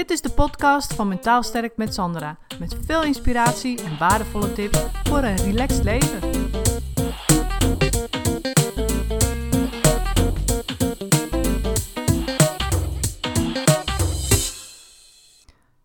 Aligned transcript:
Dit 0.00 0.10
is 0.10 0.20
de 0.20 0.30
podcast 0.30 0.94
van 0.94 1.08
Mentaal 1.08 1.42
Sterk 1.42 1.76
met 1.76 1.94
Sandra. 1.94 2.38
Met 2.58 2.76
veel 2.84 3.02
inspiratie 3.02 3.82
en 3.82 3.98
waardevolle 3.98 4.52
tips 4.52 4.78
voor 5.04 5.18
een 5.18 5.36
relaxed 5.36 5.84
leven. 5.84 6.20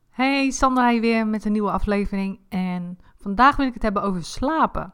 Hey, 0.09 0.51
Sandra 0.51 0.89
hier 0.89 1.01
weer 1.01 1.27
met 1.27 1.45
een 1.45 1.51
nieuwe 1.51 1.71
aflevering. 1.71 2.39
En 2.49 2.99
vandaag 3.17 3.55
wil 3.55 3.67
ik 3.67 3.73
het 3.73 3.83
hebben 3.83 4.03
over 4.03 4.23
slapen. 4.23 4.93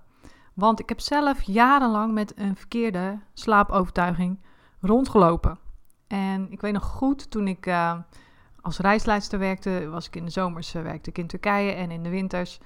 Want 0.53 0.79
ik 0.79 0.89
heb 0.89 0.99
zelf 0.99 1.41
jarenlang 1.41 2.13
met 2.13 2.33
een 2.37 2.55
verkeerde 2.55 3.19
slaapovertuiging 3.33 4.41
rondgelopen. 4.79 5.59
En 6.07 6.51
ik 6.51 6.61
weet 6.61 6.73
nog 6.73 6.85
goed, 6.85 7.31
toen 7.31 7.47
ik 7.47 7.65
uh, 7.65 7.93
als 8.61 8.77
reisleidster 8.77 9.39
werkte, 9.39 9.89
was 9.89 10.07
ik 10.07 10.15
in 10.15 10.25
de 10.25 10.31
zomers 10.31 10.75
uh, 10.75 10.81
werkte 10.81 11.09
ik 11.09 11.17
in 11.17 11.27
Turkije 11.27 11.71
en 11.71 11.91
in 11.91 12.03
de 12.03 12.09
winters 12.09 12.59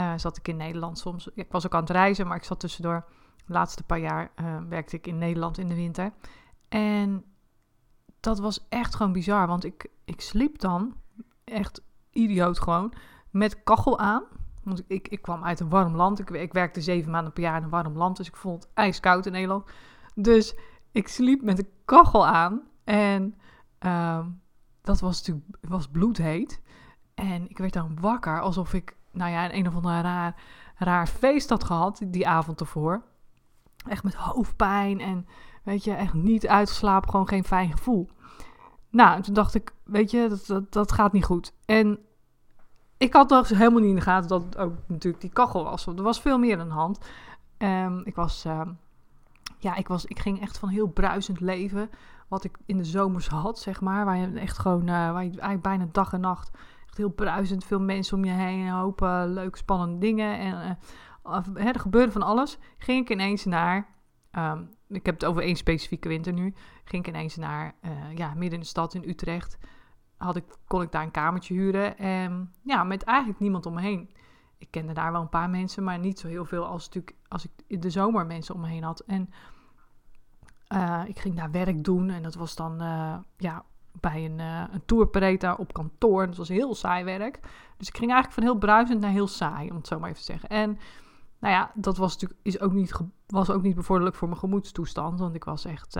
uh, 0.00 0.12
zat 0.16 0.36
ik 0.36 0.48
in 0.48 0.56
Nederland 0.56 0.98
soms. 0.98 1.28
Ik 1.34 1.50
was 1.50 1.66
ook 1.66 1.74
aan 1.74 1.80
het 1.80 1.90
reizen, 1.90 2.26
maar 2.26 2.36
ik 2.36 2.44
zat 2.44 2.60
tussendoor. 2.60 3.04
Laatste 3.46 3.82
paar 3.82 3.98
jaar 3.98 4.30
werkte 4.68 4.96
ik 4.96 5.06
in 5.06 5.18
Nederland 5.18 5.58
in 5.58 5.68
de 5.68 5.74
winter. 5.74 6.12
En 6.68 7.24
dat 8.20 8.38
was 8.38 8.66
echt 8.68 8.94
gewoon 8.94 9.12
bizar, 9.12 9.46
want 9.46 9.64
ik, 9.64 9.86
ik 10.04 10.20
sliep 10.20 10.58
dan, 10.58 10.94
echt 11.44 11.82
idioot 12.10 12.60
gewoon, 12.60 12.92
met 13.30 13.62
kachel 13.62 13.98
aan. 13.98 14.22
Want 14.62 14.84
ik, 14.86 15.08
ik, 15.08 15.22
kwam 15.22 15.44
uit 15.44 15.60
een 15.60 15.68
warm 15.68 15.96
land. 15.96 16.18
Ik, 16.18 16.30
ik 16.30 16.52
werkte 16.52 16.80
zeven 16.80 17.10
maanden 17.10 17.32
per 17.32 17.42
jaar 17.42 17.56
in 17.56 17.62
een 17.62 17.68
warm 17.68 17.96
land, 17.96 18.16
dus 18.16 18.28
ik 18.28 18.36
vond 18.36 18.62
het 18.62 18.72
ijskoud 18.74 19.26
in 19.26 19.32
Nederland. 19.32 19.70
Dus 20.14 20.56
ik 20.92 21.08
sliep 21.08 21.42
met 21.42 21.58
een 21.58 21.68
kachel 21.84 22.26
aan 22.26 22.62
en 22.84 23.38
uh, 23.80 24.26
dat 24.84 25.00
was 25.00 25.18
natuurlijk 25.18 25.46
was 25.60 25.88
bloedheet. 25.88 26.60
En 27.14 27.48
ik 27.48 27.58
werd 27.58 27.72
dan 27.72 28.00
wakker 28.00 28.40
alsof 28.40 28.72
ik, 28.72 28.96
nou 29.12 29.30
ja, 29.30 29.44
een, 29.44 29.56
een 29.56 29.68
of 29.68 29.74
ander 29.74 30.02
raar, 30.02 30.42
raar 30.76 31.06
feest 31.06 31.48
had 31.48 31.64
gehad 31.64 32.02
die 32.06 32.28
avond 32.28 32.60
ervoor. 32.60 33.02
Echt 33.88 34.04
met 34.04 34.14
hoofdpijn 34.14 35.00
en, 35.00 35.26
weet 35.62 35.84
je, 35.84 35.92
echt 35.92 36.14
niet 36.14 36.46
uitgeslapen, 36.46 37.10
gewoon 37.10 37.28
geen 37.28 37.44
fijn 37.44 37.72
gevoel. 37.72 38.08
Nou, 38.90 39.22
toen 39.22 39.34
dacht 39.34 39.54
ik, 39.54 39.74
weet 39.84 40.10
je, 40.10 40.28
dat, 40.28 40.46
dat, 40.46 40.72
dat 40.72 40.92
gaat 40.92 41.12
niet 41.12 41.24
goed. 41.24 41.52
En 41.64 41.98
ik 42.96 43.12
had 43.12 43.28
dus 43.28 43.48
helemaal 43.48 43.80
niet 43.80 43.88
in 43.88 43.94
de 43.94 44.00
gaten 44.00 44.28
dat 44.28 44.56
ook 44.56 44.74
natuurlijk 44.86 45.22
die 45.22 45.32
kachel 45.32 45.64
was. 45.64 45.86
Er 45.86 46.02
was 46.02 46.20
veel 46.20 46.38
meer 46.38 46.60
aan 46.60 46.68
de 46.68 46.74
hand. 46.74 46.98
Um, 47.58 48.00
ik 48.04 48.14
was, 48.14 48.44
uh, 48.46 48.60
ja, 49.58 49.74
ik 49.74 49.88
was, 49.88 50.04
ik 50.04 50.18
ging 50.18 50.40
echt 50.40 50.58
van 50.58 50.68
heel 50.68 50.86
bruisend 50.86 51.40
leven 51.40 51.90
wat 52.28 52.44
ik 52.44 52.58
in 52.66 52.76
de 52.76 52.84
zomers 52.84 53.28
had, 53.28 53.58
zeg 53.58 53.80
maar. 53.80 54.04
Waar 54.04 54.16
je 54.16 54.38
echt 54.38 54.58
gewoon, 54.58 54.80
uh, 54.80 54.86
waar 54.86 55.24
je 55.24 55.30
eigenlijk 55.30 55.62
bijna 55.62 55.86
dag 55.92 56.12
en 56.12 56.20
nacht 56.20 56.50
echt 56.84 56.96
heel 56.96 57.08
bruisend, 57.10 57.64
veel 57.64 57.80
mensen 57.80 58.16
om 58.16 58.24
je 58.24 58.30
heen, 58.30 58.60
een 58.60 58.72
hoop 58.72 59.02
uh, 59.02 59.22
leuke, 59.26 59.58
spannende 59.58 59.98
dingen. 59.98 60.38
En 60.38 60.78
uh, 61.26 61.66
er 61.66 61.80
gebeurde 61.80 62.12
van 62.12 62.22
alles. 62.22 62.58
Ging 62.78 63.02
ik 63.02 63.10
ineens 63.10 63.44
naar, 63.44 63.88
um, 64.32 64.70
ik 64.88 65.06
heb 65.06 65.14
het 65.14 65.24
over 65.24 65.42
één 65.42 65.56
specifieke 65.56 66.08
winter 66.08 66.32
nu, 66.32 66.54
ging 66.84 67.06
ik 67.06 67.14
ineens 67.14 67.36
naar, 67.36 67.74
ja, 68.14 68.28
midden 68.28 68.52
in 68.52 68.60
de 68.60 68.66
stad 68.66 68.94
in 68.94 69.08
Utrecht. 69.08 69.58
Had 70.16 70.36
ik, 70.36 70.44
kon 70.66 70.82
ik 70.82 70.92
daar 70.92 71.02
een 71.02 71.10
kamertje 71.10 71.54
huren 71.54 71.98
en 71.98 72.52
ja, 72.62 72.84
met 72.84 73.02
eigenlijk 73.02 73.40
niemand 73.40 73.66
om 73.66 73.74
me 73.74 73.80
heen. 73.80 74.10
Ik 74.58 74.70
kende 74.70 74.92
daar 74.92 75.12
wel 75.12 75.20
een 75.20 75.28
paar 75.28 75.50
mensen, 75.50 75.84
maar 75.84 75.98
niet 75.98 76.18
zo 76.18 76.28
heel 76.28 76.44
veel 76.44 76.66
als, 76.66 76.84
natuurlijk, 76.84 77.16
als 77.28 77.44
ik 77.44 77.50
in 77.66 77.80
de 77.80 77.90
zomer 77.90 78.26
mensen 78.26 78.54
om 78.54 78.60
me 78.60 78.68
heen 78.68 78.82
had. 78.82 79.00
En 79.00 79.30
uh, 80.72 81.02
ik 81.06 81.18
ging 81.18 81.36
daar 81.36 81.50
werk 81.50 81.84
doen 81.84 82.10
en 82.10 82.22
dat 82.22 82.34
was 82.34 82.54
dan 82.54 82.82
uh, 82.82 83.16
ja, 83.36 83.64
bij 84.00 84.24
een, 84.24 84.38
uh, 84.38 84.64
een 84.72 84.84
tourparade 84.86 85.56
op 85.58 85.72
kantoor. 85.72 86.26
Dat 86.26 86.36
was 86.36 86.48
heel 86.48 86.74
saai 86.74 87.04
werk. 87.04 87.40
Dus 87.76 87.88
ik 87.88 87.96
ging 87.96 88.10
eigenlijk 88.10 88.32
van 88.32 88.42
heel 88.42 88.58
bruisend 88.58 89.00
naar 89.00 89.10
heel 89.10 89.28
saai, 89.28 89.70
om 89.70 89.76
het 89.76 89.86
zo 89.86 89.98
maar 89.98 90.08
even 90.08 90.20
te 90.20 90.32
zeggen. 90.32 90.48
En 90.48 90.78
nou 91.38 91.54
ja, 91.54 91.70
dat 91.74 91.96
was 91.96 92.12
natuurlijk 92.12 92.40
is 92.42 92.60
ook 92.60 92.72
niet, 92.72 92.92
was 93.26 93.50
ook 93.50 93.62
niet 93.62 93.74
bevorderlijk 93.74 94.16
voor 94.16 94.28
mijn 94.28 94.40
gemoedstoestand. 94.40 95.18
Want 95.20 95.34
ik 95.34 95.44
was 95.44 95.64
echt, 95.64 95.94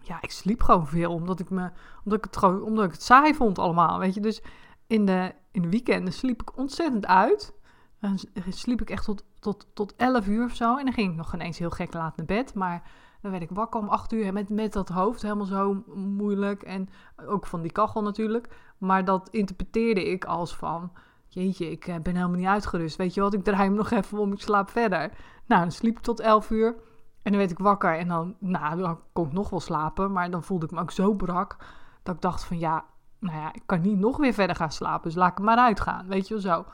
ja, 0.00 0.18
ik 0.20 0.30
sliep 0.30 0.62
gewoon 0.62 0.86
veel. 0.86 1.12
Omdat 1.12 1.40
ik, 1.40 1.50
me, 1.50 1.70
omdat 2.04 2.18
ik, 2.18 2.24
het, 2.24 2.36
gewoon, 2.36 2.62
omdat 2.62 2.84
ik 2.84 2.92
het 2.92 3.02
saai 3.02 3.34
vond 3.34 3.58
allemaal, 3.58 3.98
weet 3.98 4.14
je. 4.14 4.20
Dus 4.20 4.42
in 4.86 5.04
de, 5.06 5.34
in 5.50 5.62
de 5.62 5.68
weekenden 5.68 6.12
sliep 6.12 6.40
ik 6.40 6.58
ontzettend 6.58 7.06
uit. 7.06 7.52
Dan 8.00 8.18
sliep 8.48 8.80
ik 8.80 8.90
echt 8.90 9.04
tot, 9.04 9.24
tot, 9.38 9.66
tot 9.74 9.96
11 9.96 10.26
uur 10.26 10.44
of 10.44 10.54
zo. 10.54 10.76
En 10.76 10.84
dan 10.84 10.94
ging 10.94 11.10
ik 11.10 11.16
nog 11.16 11.34
ineens 11.34 11.58
heel 11.58 11.70
gek 11.70 11.94
laat 11.94 12.16
naar 12.16 12.26
bed. 12.26 12.54
Maar 12.54 12.90
dan 13.24 13.32
werd 13.32 13.44
ik 13.44 13.56
wakker 13.56 13.80
om 13.80 13.88
acht 13.88 14.12
uur 14.12 14.32
met, 14.32 14.48
met 14.48 14.72
dat 14.72 14.88
hoofd 14.88 15.22
helemaal 15.22 15.46
zo 15.46 15.84
moeilijk. 15.94 16.62
En 16.62 16.88
ook 17.26 17.46
van 17.46 17.62
die 17.62 17.72
kachel 17.72 18.02
natuurlijk. 18.02 18.48
Maar 18.78 19.04
dat 19.04 19.28
interpreteerde 19.30 20.10
ik 20.10 20.24
als 20.24 20.56
van... 20.56 20.92
Jeetje, 21.26 21.70
ik 21.70 21.86
eh, 21.86 21.94
ben 22.02 22.14
helemaal 22.14 22.38
niet 22.38 22.46
uitgerust. 22.46 22.96
Weet 22.96 23.14
je 23.14 23.20
wat, 23.20 23.34
ik 23.34 23.44
draai 23.44 23.62
hem 23.62 23.74
nog 23.74 23.90
even 23.90 24.18
om, 24.18 24.32
ik 24.32 24.40
slaap 24.40 24.70
verder. 24.70 25.10
Nou, 25.46 25.60
dan 25.60 25.72
sliep 25.72 25.96
ik 25.96 26.02
tot 26.02 26.20
elf 26.20 26.50
uur. 26.50 26.74
En 27.22 27.30
dan 27.30 27.36
werd 27.36 27.50
ik 27.50 27.58
wakker 27.58 27.98
en 27.98 28.08
dan, 28.08 28.36
nou, 28.38 28.78
dan 28.78 29.00
kon 29.12 29.26
ik 29.26 29.32
nog 29.32 29.50
wel 29.50 29.60
slapen. 29.60 30.12
Maar 30.12 30.30
dan 30.30 30.42
voelde 30.42 30.66
ik 30.66 30.72
me 30.72 30.80
ook 30.80 30.90
zo 30.90 31.14
brak 31.14 31.56
dat 32.02 32.14
ik 32.14 32.20
dacht 32.20 32.44
van 32.44 32.58
ja, 32.58 32.84
nou 33.18 33.38
ja, 33.38 33.52
ik 33.52 33.62
kan 33.66 33.80
niet 33.80 33.98
nog 33.98 34.16
weer 34.16 34.34
verder 34.34 34.56
gaan 34.56 34.72
slapen. 34.72 35.02
Dus 35.02 35.14
laat 35.14 35.38
ik 35.38 35.44
maar 35.44 35.58
uitgaan, 35.58 36.06
weet 36.06 36.28
je 36.28 36.34
wel 36.34 36.42
zo. 36.42 36.64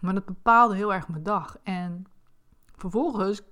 Maar 0.00 0.14
dat 0.14 0.24
bepaalde 0.24 0.74
heel 0.74 0.94
erg 0.94 1.08
mijn 1.08 1.22
dag. 1.22 1.56
En 1.62 2.04
vervolgens 2.76 3.42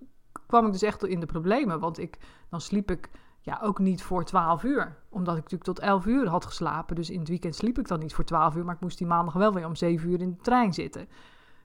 kwam 0.51 0.67
ik 0.67 0.73
dus 0.73 0.83
echt 0.83 1.05
in 1.05 1.21
de 1.21 1.27
problemen. 1.27 1.81
Want 1.81 1.99
ik, 1.99 2.19
dan 2.49 2.61
sliep 2.61 2.91
ik 2.91 3.11
ja, 3.41 3.59
ook 3.63 3.79
niet 3.79 4.03
voor 4.03 4.25
12 4.25 4.63
uur. 4.63 4.97
Omdat 5.09 5.37
ik 5.37 5.43
natuurlijk 5.43 5.71
tot 5.71 5.79
11 5.79 6.07
uur 6.07 6.29
had 6.29 6.45
geslapen. 6.45 6.97
Dus 6.97 7.11
in 7.11 7.19
het 7.19 7.29
weekend 7.29 7.55
sliep 7.55 7.79
ik 7.79 7.89
dan 7.89 7.99
niet 7.99 8.15
voor 8.15 8.25
12 8.25 8.57
uur. 8.57 8.65
Maar 8.65 8.75
ik 8.75 8.81
moest 8.81 8.99
die 8.99 9.07
maandag 9.07 9.35
wel 9.35 9.53
weer 9.53 9.67
om 9.67 9.77
7 9.77 10.11
uur 10.11 10.21
in 10.21 10.31
de 10.31 10.43
trein 10.43 10.75
zitten. 10.75 11.09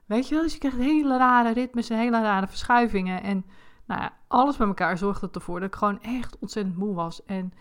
Weet 0.05 0.27
je 0.27 0.33
wel? 0.33 0.43
Dus 0.43 0.53
je 0.53 0.59
krijgt 0.59 0.77
hele 0.77 1.17
rare 1.17 1.53
ritmes 1.53 1.89
hele 1.89 2.21
rare 2.21 2.47
verschuivingen. 2.47 3.23
En 3.23 3.45
nou 3.85 4.01
ja, 4.01 4.13
alles 4.27 4.57
bij 4.57 4.67
elkaar 4.67 4.97
zorgde 4.97 5.29
ervoor 5.31 5.59
dat 5.59 5.67
ik 5.67 5.75
gewoon 5.75 6.01
echt 6.01 6.39
ontzettend 6.39 6.77
moe 6.77 6.95
was. 6.95 7.25
En 7.25 7.53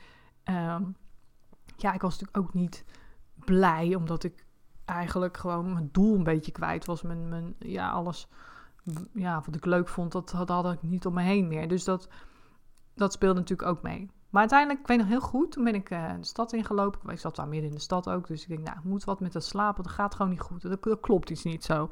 um, 0.45 0.97
ja, 1.77 1.93
ik 1.93 2.01
was 2.01 2.19
natuurlijk 2.19 2.37
ook 2.47 2.55
niet 2.55 2.85
blij. 3.35 3.95
Omdat 3.95 4.25
ik 4.25 4.45
eigenlijk 4.85 5.37
gewoon 5.37 5.73
mijn 5.73 5.89
doel 5.93 6.15
een 6.15 6.25
beetje 6.25 6.53
kwijt 6.53 6.85
was. 6.85 7.03
Mijn, 7.03 7.29
mijn, 7.29 7.55
ja, 7.59 7.91
alles 7.91 8.29
ja, 9.13 9.43
wat 9.45 9.55
ik 9.55 9.65
leuk 9.65 9.89
vond, 9.89 10.13
dat, 10.13 10.31
dat 10.31 10.49
had 10.49 10.73
ik 10.73 10.83
niet 10.83 11.07
om 11.07 11.15
me 11.15 11.23
heen 11.23 11.49
meer. 11.49 11.69
Dus 11.69 11.85
dat, 11.85 12.09
dat 12.95 13.13
speelde 13.13 13.41
natuurlijk 13.41 13.69
ook 13.69 13.83
mee. 13.83 14.11
Maar 14.31 14.41
uiteindelijk, 14.41 14.81
ik 14.81 14.87
weet 14.87 14.99
nog 14.99 15.07
heel 15.07 15.21
goed, 15.21 15.53
toen 15.53 15.65
ben 15.65 15.75
ik 15.75 15.91
uh, 15.91 16.13
de 16.19 16.27
stad 16.27 16.53
ingelopen. 16.53 17.11
Ik 17.11 17.19
zat 17.19 17.37
daar 17.37 17.49
midden 17.49 17.69
in 17.69 17.75
de 17.75 17.83
stad 17.83 18.09
ook, 18.09 18.27
dus 18.27 18.43
ik 18.43 18.49
denk, 18.49 18.67
nou, 18.67 18.79
moet 18.83 19.05
wat 19.05 19.21
met 19.21 19.33
dat 19.33 19.45
slapen, 19.45 19.83
dat 19.83 19.93
gaat 19.93 20.15
gewoon 20.15 20.31
niet 20.31 20.41
goed. 20.41 20.83
Dat, 20.83 21.01
klopt 21.01 21.31
iets 21.31 21.45
niet 21.45 21.65
zo. 21.65 21.89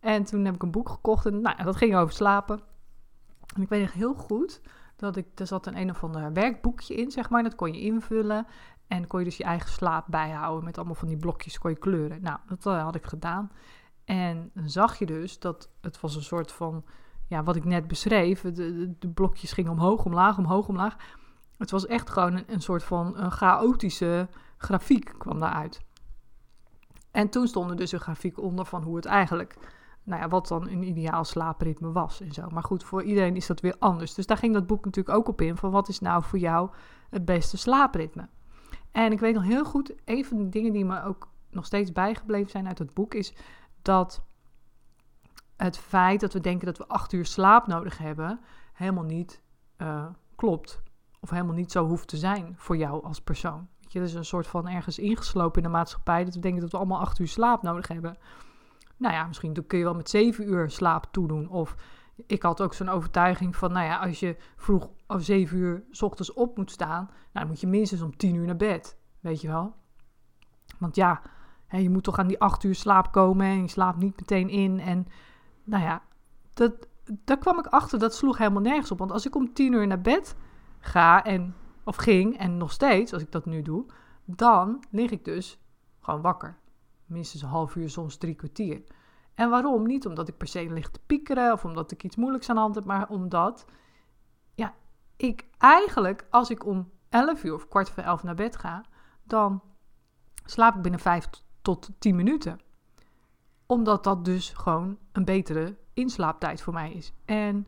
En 0.00 0.24
toen 0.24 0.44
heb 0.44 0.54
ik 0.54 0.62
een 0.62 0.70
boek 0.70 0.88
gekocht 0.88 1.26
en 1.26 1.40
nou, 1.40 1.62
dat 1.62 1.76
ging 1.76 1.96
over 1.96 2.14
slapen. 2.14 2.60
En 3.54 3.62
ik 3.62 3.68
weet 3.68 3.80
nog 3.80 3.92
heel 3.92 4.14
goed 4.14 4.60
dat 4.96 5.16
ik, 5.16 5.26
er 5.34 5.46
zat 5.46 5.66
een 5.66 5.76
een 5.76 5.90
of 5.90 6.04
ander 6.04 6.32
werkboekje 6.32 6.94
in, 6.94 7.10
zeg 7.10 7.30
maar. 7.30 7.42
Dat 7.42 7.54
kon 7.54 7.72
je 7.72 7.80
invullen 7.80 8.46
en 8.86 9.06
kon 9.06 9.18
je 9.18 9.24
dus 9.24 9.36
je 9.36 9.44
eigen 9.44 9.70
slaap 9.70 10.04
bijhouden 10.08 10.64
met 10.64 10.76
allemaal 10.76 10.94
van 10.94 11.08
die 11.08 11.16
blokjes, 11.16 11.58
kon 11.58 11.70
je 11.70 11.76
kleuren. 11.76 12.22
Nou, 12.22 12.38
dat 12.46 12.66
uh, 12.66 12.82
had 12.82 12.94
ik 12.94 13.06
gedaan. 13.06 13.50
En 14.06 14.50
dan 14.54 14.68
zag 14.68 14.98
je 14.98 15.06
dus 15.06 15.38
dat 15.38 15.70
het 15.80 16.00
was 16.00 16.16
een 16.16 16.22
soort 16.22 16.52
van, 16.52 16.84
ja, 17.26 17.42
wat 17.42 17.56
ik 17.56 17.64
net 17.64 17.88
beschreef. 17.88 18.40
De, 18.40 18.94
de, 18.98 19.08
blokjes 19.08 19.52
gingen 19.52 19.72
omhoog, 19.72 20.04
omlaag, 20.04 20.38
omhoog, 20.38 20.68
omlaag. 20.68 20.96
Het 21.58 21.70
was 21.70 21.86
echt 21.86 22.10
gewoon 22.10 22.36
een, 22.36 22.44
een 22.46 22.60
soort 22.60 22.82
van 22.82 23.16
een 23.18 23.30
chaotische 23.30 24.28
grafiek 24.56 25.14
kwam 25.18 25.40
daaruit. 25.40 25.84
En 27.10 27.28
toen 27.28 27.46
stond 27.46 27.70
er 27.70 27.76
dus 27.76 27.92
een 27.92 28.00
grafiek 28.00 28.40
onder 28.40 28.64
van 28.64 28.82
hoe 28.82 28.96
het 28.96 29.04
eigenlijk, 29.04 29.56
nou 30.02 30.22
ja, 30.22 30.28
wat 30.28 30.48
dan 30.48 30.68
een 30.68 30.82
ideaal 30.82 31.24
slaapritme 31.24 31.92
was 31.92 32.20
en 32.20 32.32
zo. 32.32 32.48
Maar 32.48 32.62
goed, 32.62 32.84
voor 32.84 33.02
iedereen 33.02 33.36
is 33.36 33.46
dat 33.46 33.60
weer 33.60 33.76
anders. 33.78 34.14
Dus 34.14 34.26
daar 34.26 34.36
ging 34.36 34.54
dat 34.54 34.66
boek 34.66 34.84
natuurlijk 34.84 35.16
ook 35.16 35.28
op 35.28 35.40
in, 35.40 35.56
van 35.56 35.70
wat 35.70 35.88
is 35.88 36.00
nou 36.00 36.22
voor 36.22 36.38
jou 36.38 36.70
het 37.10 37.24
beste 37.24 37.56
slaapritme. 37.56 38.28
En 38.90 39.12
ik 39.12 39.20
weet 39.20 39.34
nog 39.34 39.44
heel 39.44 39.64
goed, 39.64 39.94
een 40.04 40.24
van 40.24 40.36
de 40.36 40.48
dingen 40.48 40.72
die 40.72 40.84
me 40.84 41.02
ook 41.02 41.28
nog 41.50 41.64
steeds 41.64 41.92
bijgebleven 41.92 42.50
zijn 42.50 42.66
uit 42.66 42.78
het 42.78 42.94
boek 42.94 43.14
is 43.14 43.34
dat 43.86 44.24
het 45.56 45.78
feit 45.78 46.20
dat 46.20 46.32
we 46.32 46.40
denken 46.40 46.66
dat 46.66 46.78
we 46.78 46.86
acht 46.86 47.12
uur 47.12 47.26
slaap 47.26 47.66
nodig 47.66 47.98
hebben, 47.98 48.40
helemaal 48.72 49.04
niet 49.04 49.42
uh, 49.78 50.06
klopt. 50.36 50.82
Of 51.20 51.30
helemaal 51.30 51.54
niet 51.54 51.72
zo 51.72 51.86
hoeft 51.86 52.08
te 52.08 52.16
zijn 52.16 52.54
voor 52.56 52.76
jou 52.76 53.04
als 53.04 53.20
persoon. 53.20 53.68
Je, 53.80 53.98
dat 53.98 54.08
is 54.08 54.14
een 54.14 54.24
soort 54.24 54.46
van 54.46 54.68
ergens 54.68 54.98
ingeslopen 54.98 55.62
in 55.62 55.68
de 55.68 55.74
maatschappij. 55.74 56.24
Dat 56.24 56.34
we 56.34 56.40
denken 56.40 56.60
dat 56.60 56.70
we 56.70 56.76
allemaal 56.76 57.00
acht 57.00 57.18
uur 57.18 57.28
slaap 57.28 57.62
nodig 57.62 57.88
hebben. 57.88 58.18
Nou 58.96 59.14
ja, 59.14 59.26
misschien 59.26 59.66
kun 59.66 59.78
je 59.78 59.84
wel 59.84 59.94
met 59.94 60.10
zeven 60.10 60.48
uur 60.48 60.70
slaap 60.70 61.06
toedoen. 61.10 61.48
Of 61.48 61.76
ik 62.26 62.42
had 62.42 62.60
ook 62.60 62.74
zo'n 62.74 62.88
overtuiging 62.88 63.56
van, 63.56 63.72
nou 63.72 63.86
ja, 63.86 63.98
als 63.98 64.20
je 64.20 64.36
vroeg 64.56 64.90
of 65.06 65.22
zeven 65.22 65.58
uur 65.58 65.84
s 65.90 66.02
ochtends 66.02 66.32
op 66.32 66.56
moet 66.56 66.70
staan, 66.70 67.04
nou, 67.04 67.16
dan 67.32 67.46
moet 67.46 67.60
je 67.60 67.66
minstens 67.66 68.02
om 68.02 68.16
tien 68.16 68.34
uur 68.34 68.46
naar 68.46 68.56
bed. 68.56 68.98
Weet 69.20 69.40
je 69.40 69.48
wel? 69.48 69.74
Want 70.78 70.96
ja, 70.96 71.22
je 71.68 71.90
moet 71.90 72.04
toch 72.04 72.18
aan 72.18 72.26
die 72.26 72.40
acht 72.40 72.64
uur 72.64 72.74
slaap 72.74 73.12
komen 73.12 73.46
en 73.46 73.60
je 73.60 73.68
slaapt 73.68 73.98
niet 73.98 74.16
meteen 74.16 74.48
in. 74.48 74.80
En 74.80 75.06
nou 75.64 75.82
ja, 75.82 76.02
dat, 76.54 76.88
daar 77.04 77.38
kwam 77.38 77.58
ik 77.58 77.66
achter, 77.66 77.98
dat 77.98 78.14
sloeg 78.14 78.38
helemaal 78.38 78.62
nergens 78.62 78.90
op. 78.90 78.98
Want 78.98 79.12
als 79.12 79.26
ik 79.26 79.34
om 79.34 79.52
tien 79.52 79.72
uur 79.72 79.86
naar 79.86 80.00
bed 80.00 80.36
ga, 80.78 81.24
en, 81.24 81.54
of 81.84 81.96
ging, 81.96 82.38
en 82.38 82.56
nog 82.56 82.72
steeds, 82.72 83.12
als 83.12 83.22
ik 83.22 83.32
dat 83.32 83.46
nu 83.46 83.62
doe, 83.62 83.86
dan 84.24 84.84
lig 84.90 85.10
ik 85.10 85.24
dus 85.24 85.60
gewoon 86.00 86.20
wakker. 86.20 86.58
Minstens 87.06 87.42
een 87.42 87.48
half 87.48 87.76
uur, 87.76 87.90
soms 87.90 88.16
drie 88.16 88.34
kwartier. 88.34 88.82
En 89.34 89.50
waarom? 89.50 89.86
Niet 89.86 90.06
omdat 90.06 90.28
ik 90.28 90.36
per 90.36 90.46
se 90.46 90.70
lig 90.70 90.90
te 90.90 91.00
piekeren 91.06 91.52
of 91.52 91.64
omdat 91.64 91.90
ik 91.90 92.04
iets 92.04 92.16
moeilijks 92.16 92.48
aan 92.48 92.54
de 92.54 92.60
hand 92.60 92.74
heb, 92.74 92.84
maar 92.84 93.08
omdat 93.08 93.64
ja, 94.54 94.74
ik 95.16 95.44
eigenlijk, 95.58 96.26
als 96.30 96.50
ik 96.50 96.66
om 96.66 96.90
11 97.08 97.44
uur 97.44 97.54
of 97.54 97.68
kwart 97.68 97.90
voor 97.90 98.02
elf 98.02 98.22
naar 98.22 98.34
bed 98.34 98.56
ga, 98.56 98.84
dan 99.22 99.62
slaap 100.44 100.74
ik 100.76 100.82
binnen 100.82 101.00
5 101.00 101.28
tot 101.66 101.90
10 101.98 102.16
minuten. 102.16 102.60
Omdat 103.66 104.04
dat 104.04 104.24
dus 104.24 104.50
gewoon 104.50 104.98
een 105.12 105.24
betere 105.24 105.76
inslaaptijd 105.94 106.62
voor 106.62 106.72
mij 106.72 106.92
is. 106.92 107.12
En 107.24 107.66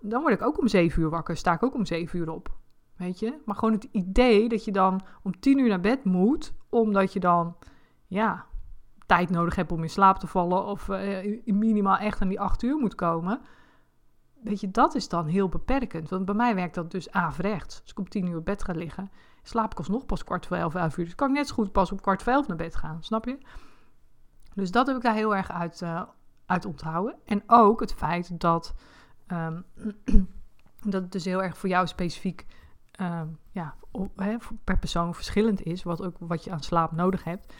dan 0.00 0.20
word 0.20 0.34
ik 0.34 0.42
ook 0.42 0.60
om 0.60 0.68
7 0.68 1.02
uur 1.02 1.10
wakker, 1.10 1.36
sta 1.36 1.52
ik 1.52 1.62
ook 1.62 1.74
om 1.74 1.86
7 1.86 2.18
uur 2.18 2.30
op. 2.30 2.56
Weet 2.96 3.18
je? 3.18 3.38
Maar 3.44 3.54
gewoon 3.54 3.74
het 3.74 3.88
idee 3.90 4.48
dat 4.48 4.64
je 4.64 4.72
dan 4.72 5.00
om 5.22 5.40
10 5.40 5.58
uur 5.58 5.68
naar 5.68 5.80
bed 5.80 6.04
moet, 6.04 6.52
omdat 6.68 7.12
je 7.12 7.20
dan, 7.20 7.56
ja, 8.06 8.46
tijd 9.06 9.30
nodig 9.30 9.54
hebt 9.54 9.72
om 9.72 9.82
in 9.82 9.90
slaap 9.90 10.18
te 10.18 10.26
vallen 10.26 10.64
of 10.64 10.88
uh, 10.88 11.42
minimaal 11.44 11.96
echt 11.96 12.20
aan 12.20 12.28
die 12.28 12.40
8 12.40 12.62
uur 12.62 12.76
moet 12.76 12.94
komen. 12.94 13.40
Weet 14.42 14.60
je, 14.60 14.70
dat 14.70 14.94
is 14.94 15.08
dan 15.08 15.26
heel 15.26 15.48
beperkend. 15.48 16.08
Want 16.08 16.24
bij 16.24 16.34
mij 16.34 16.54
werkt 16.54 16.74
dat 16.74 16.90
dus 16.90 17.10
averechts. 17.10 17.80
Als 17.80 17.90
ik 17.90 17.98
om 17.98 18.08
10 18.08 18.26
uur 18.26 18.36
op 18.36 18.44
bed 18.44 18.64
ga 18.64 18.72
liggen, 18.72 19.10
slaap 19.42 19.72
ik 19.72 19.78
alsnog 19.78 20.06
pas 20.06 20.24
kwart 20.24 20.46
voor 20.46 20.56
11, 20.56 20.74
11 20.74 20.96
uur. 20.96 21.04
Dus 21.04 21.14
kan 21.14 21.28
ik 21.28 21.34
net 21.34 21.48
zo 21.48 21.54
goed 21.54 21.72
pas 21.72 21.92
op 21.92 22.02
kwart 22.02 22.22
voor 22.22 22.32
11 22.32 22.46
naar 22.46 22.56
bed 22.56 22.76
gaan, 22.76 23.02
snap 23.02 23.24
je? 23.24 23.38
Dus 24.54 24.70
dat 24.70 24.86
heb 24.86 24.96
ik 24.96 25.02
daar 25.02 25.14
heel 25.14 25.36
erg 25.36 25.50
uit, 25.50 25.80
uh, 25.80 26.02
uit 26.46 26.64
onthouden. 26.64 27.16
En 27.24 27.42
ook 27.46 27.80
het 27.80 27.94
feit 27.94 28.40
dat, 28.40 28.74
um, 29.26 29.64
dat 30.92 31.02
het 31.02 31.12
dus 31.12 31.24
heel 31.24 31.42
erg 31.42 31.56
voor 31.56 31.68
jou 31.68 31.86
specifiek 31.86 32.46
um, 33.00 33.38
ja, 33.50 33.74
per 34.64 34.78
persoon 34.78 35.14
verschillend 35.14 35.62
is, 35.62 35.82
wat, 35.82 36.02
ook, 36.02 36.16
wat 36.18 36.44
je 36.44 36.50
aan 36.50 36.62
slaap 36.62 36.92
nodig 36.92 37.24
hebt. 37.24 37.54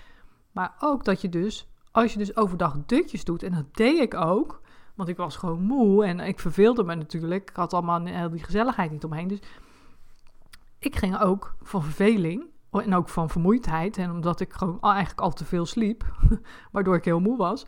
Maar 0.53 0.75
ook 0.79 1.05
dat 1.05 1.21
je 1.21 1.29
dus, 1.29 1.69
als 1.91 2.13
je 2.13 2.19
dus 2.19 2.37
overdag 2.37 2.77
dutjes 2.87 3.25
doet, 3.25 3.43
en 3.43 3.53
dat 3.53 3.75
deed 3.77 4.01
ik 4.01 4.15
ook, 4.15 4.61
want 4.99 5.11
ik 5.11 5.17
was 5.17 5.37
gewoon 5.37 5.62
moe 5.62 6.05
en 6.05 6.21
ik 6.21 6.41
verveelde 6.41 6.85
me 6.85 6.95
natuurlijk. 6.95 7.50
Ik 7.50 7.56
had 7.56 7.73
allemaal 7.73 8.05
heel 8.05 8.31
die 8.31 8.45
gezelligheid 8.45 8.91
niet 8.91 9.05
omheen. 9.05 9.29
Dus 9.29 9.39
ik 10.79 10.97
ging 10.97 11.21
ook 11.21 11.55
van 11.62 11.83
verveling 11.83 12.45
en 12.71 12.95
ook 12.95 13.09
van 13.09 13.31
vermoeidheid. 13.31 13.97
En 13.97 14.11
omdat 14.11 14.41
ik 14.41 14.53
gewoon 14.53 14.81
eigenlijk 14.81 15.21
al 15.21 15.33
te 15.33 15.45
veel 15.45 15.67
sliep, 15.67 16.05
waardoor 16.73 16.97
ik 16.97 17.05
heel 17.05 17.21
moe 17.21 17.37
was, 17.37 17.67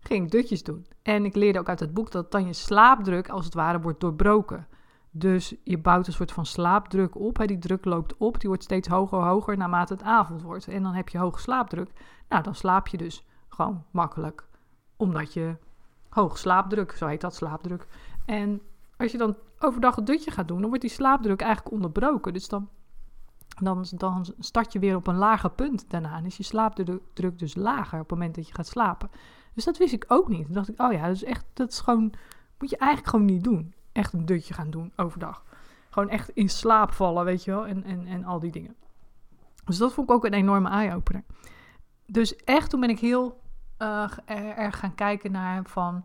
ging 0.00 0.24
ik 0.24 0.30
dutjes 0.30 0.62
doen. 0.62 0.86
En 1.02 1.24
ik 1.24 1.34
leerde 1.34 1.58
ook 1.58 1.68
uit 1.68 1.80
het 1.80 1.94
boek 1.94 2.10
dat 2.10 2.30
dan 2.30 2.46
je 2.46 2.52
slaapdruk 2.52 3.28
als 3.28 3.44
het 3.44 3.54
ware 3.54 3.80
wordt 3.80 4.00
doorbroken. 4.00 4.66
Dus 5.10 5.54
je 5.64 5.78
bouwt 5.78 6.06
een 6.06 6.12
soort 6.12 6.32
van 6.32 6.46
slaapdruk 6.46 7.16
op. 7.16 7.46
Die 7.46 7.58
druk 7.58 7.84
loopt 7.84 8.16
op, 8.16 8.40
die 8.40 8.48
wordt 8.48 8.64
steeds 8.64 8.88
hoger, 8.88 9.18
hoger 9.18 9.56
naarmate 9.56 9.92
het 9.92 10.02
avond 10.02 10.42
wordt. 10.42 10.68
En 10.68 10.82
dan 10.82 10.94
heb 10.94 11.08
je 11.08 11.18
hoge 11.18 11.40
slaapdruk. 11.40 11.90
Nou, 12.28 12.42
dan 12.42 12.54
slaap 12.54 12.86
je 12.86 12.96
dus 12.96 13.26
gewoon 13.48 13.84
makkelijk. 13.90 14.46
Omdat 14.96 15.32
je 15.32 15.56
hoge 16.12 16.38
slaapdruk, 16.38 16.92
zo 16.92 17.06
heet 17.06 17.20
dat, 17.20 17.34
slaapdruk. 17.34 17.86
En 18.24 18.62
als 18.96 19.12
je 19.12 19.18
dan 19.18 19.36
overdag 19.58 19.96
een 19.96 20.04
dutje 20.04 20.30
gaat 20.30 20.48
doen, 20.48 20.60
dan 20.60 20.68
wordt 20.68 20.82
die 20.82 20.90
slaapdruk 20.90 21.40
eigenlijk 21.40 21.74
onderbroken. 21.74 22.32
Dus 22.32 22.48
dan, 22.48 22.68
dan, 23.62 23.86
dan 23.90 24.26
start 24.38 24.72
je 24.72 24.78
weer 24.78 24.96
op 24.96 25.06
een 25.06 25.16
lager 25.16 25.50
punt 25.50 25.90
daarna. 25.90 26.16
En 26.16 26.24
is 26.24 26.36
je 26.36 26.42
slaapdruk 26.42 27.38
dus 27.38 27.54
lager 27.54 28.00
op 28.00 28.10
het 28.10 28.18
moment 28.18 28.34
dat 28.34 28.48
je 28.48 28.54
gaat 28.54 28.66
slapen. 28.66 29.10
Dus 29.54 29.64
dat 29.64 29.78
wist 29.78 29.92
ik 29.92 30.04
ook 30.08 30.28
niet. 30.28 30.44
Toen 30.44 30.54
dacht 30.54 30.68
ik, 30.68 30.80
oh 30.80 30.92
ja, 30.92 31.06
dat 31.06 31.14
is 31.14 31.24
echt, 31.24 31.44
dat 31.52 31.70
is 31.70 31.80
gewoon, 31.80 32.12
moet 32.58 32.70
je 32.70 32.76
eigenlijk 32.76 33.10
gewoon 33.10 33.26
niet 33.26 33.44
doen 33.44 33.74
echt 33.92 34.12
een 34.12 34.26
dutje 34.26 34.54
gaan 34.54 34.70
doen 34.70 34.92
overdag. 34.96 35.44
Gewoon 35.90 36.08
echt 36.08 36.28
in 36.28 36.48
slaap 36.48 36.92
vallen, 36.92 37.24
weet 37.24 37.44
je 37.44 37.50
wel, 37.50 37.66
en, 37.66 37.84
en, 37.84 38.06
en 38.06 38.24
al 38.24 38.38
die 38.38 38.52
dingen. 38.52 38.74
Dus 39.64 39.76
dat 39.76 39.92
vond 39.92 40.08
ik 40.08 40.14
ook 40.14 40.24
een 40.24 40.32
enorme 40.32 40.68
eye-opener. 40.68 41.24
Dus 42.06 42.36
echt, 42.36 42.70
toen 42.70 42.80
ben 42.80 42.88
ik 42.88 42.98
heel 42.98 43.41
uh, 43.82 44.58
erg 44.58 44.78
gaan 44.78 44.94
kijken 44.94 45.32
naar 45.32 45.64
van... 45.64 46.04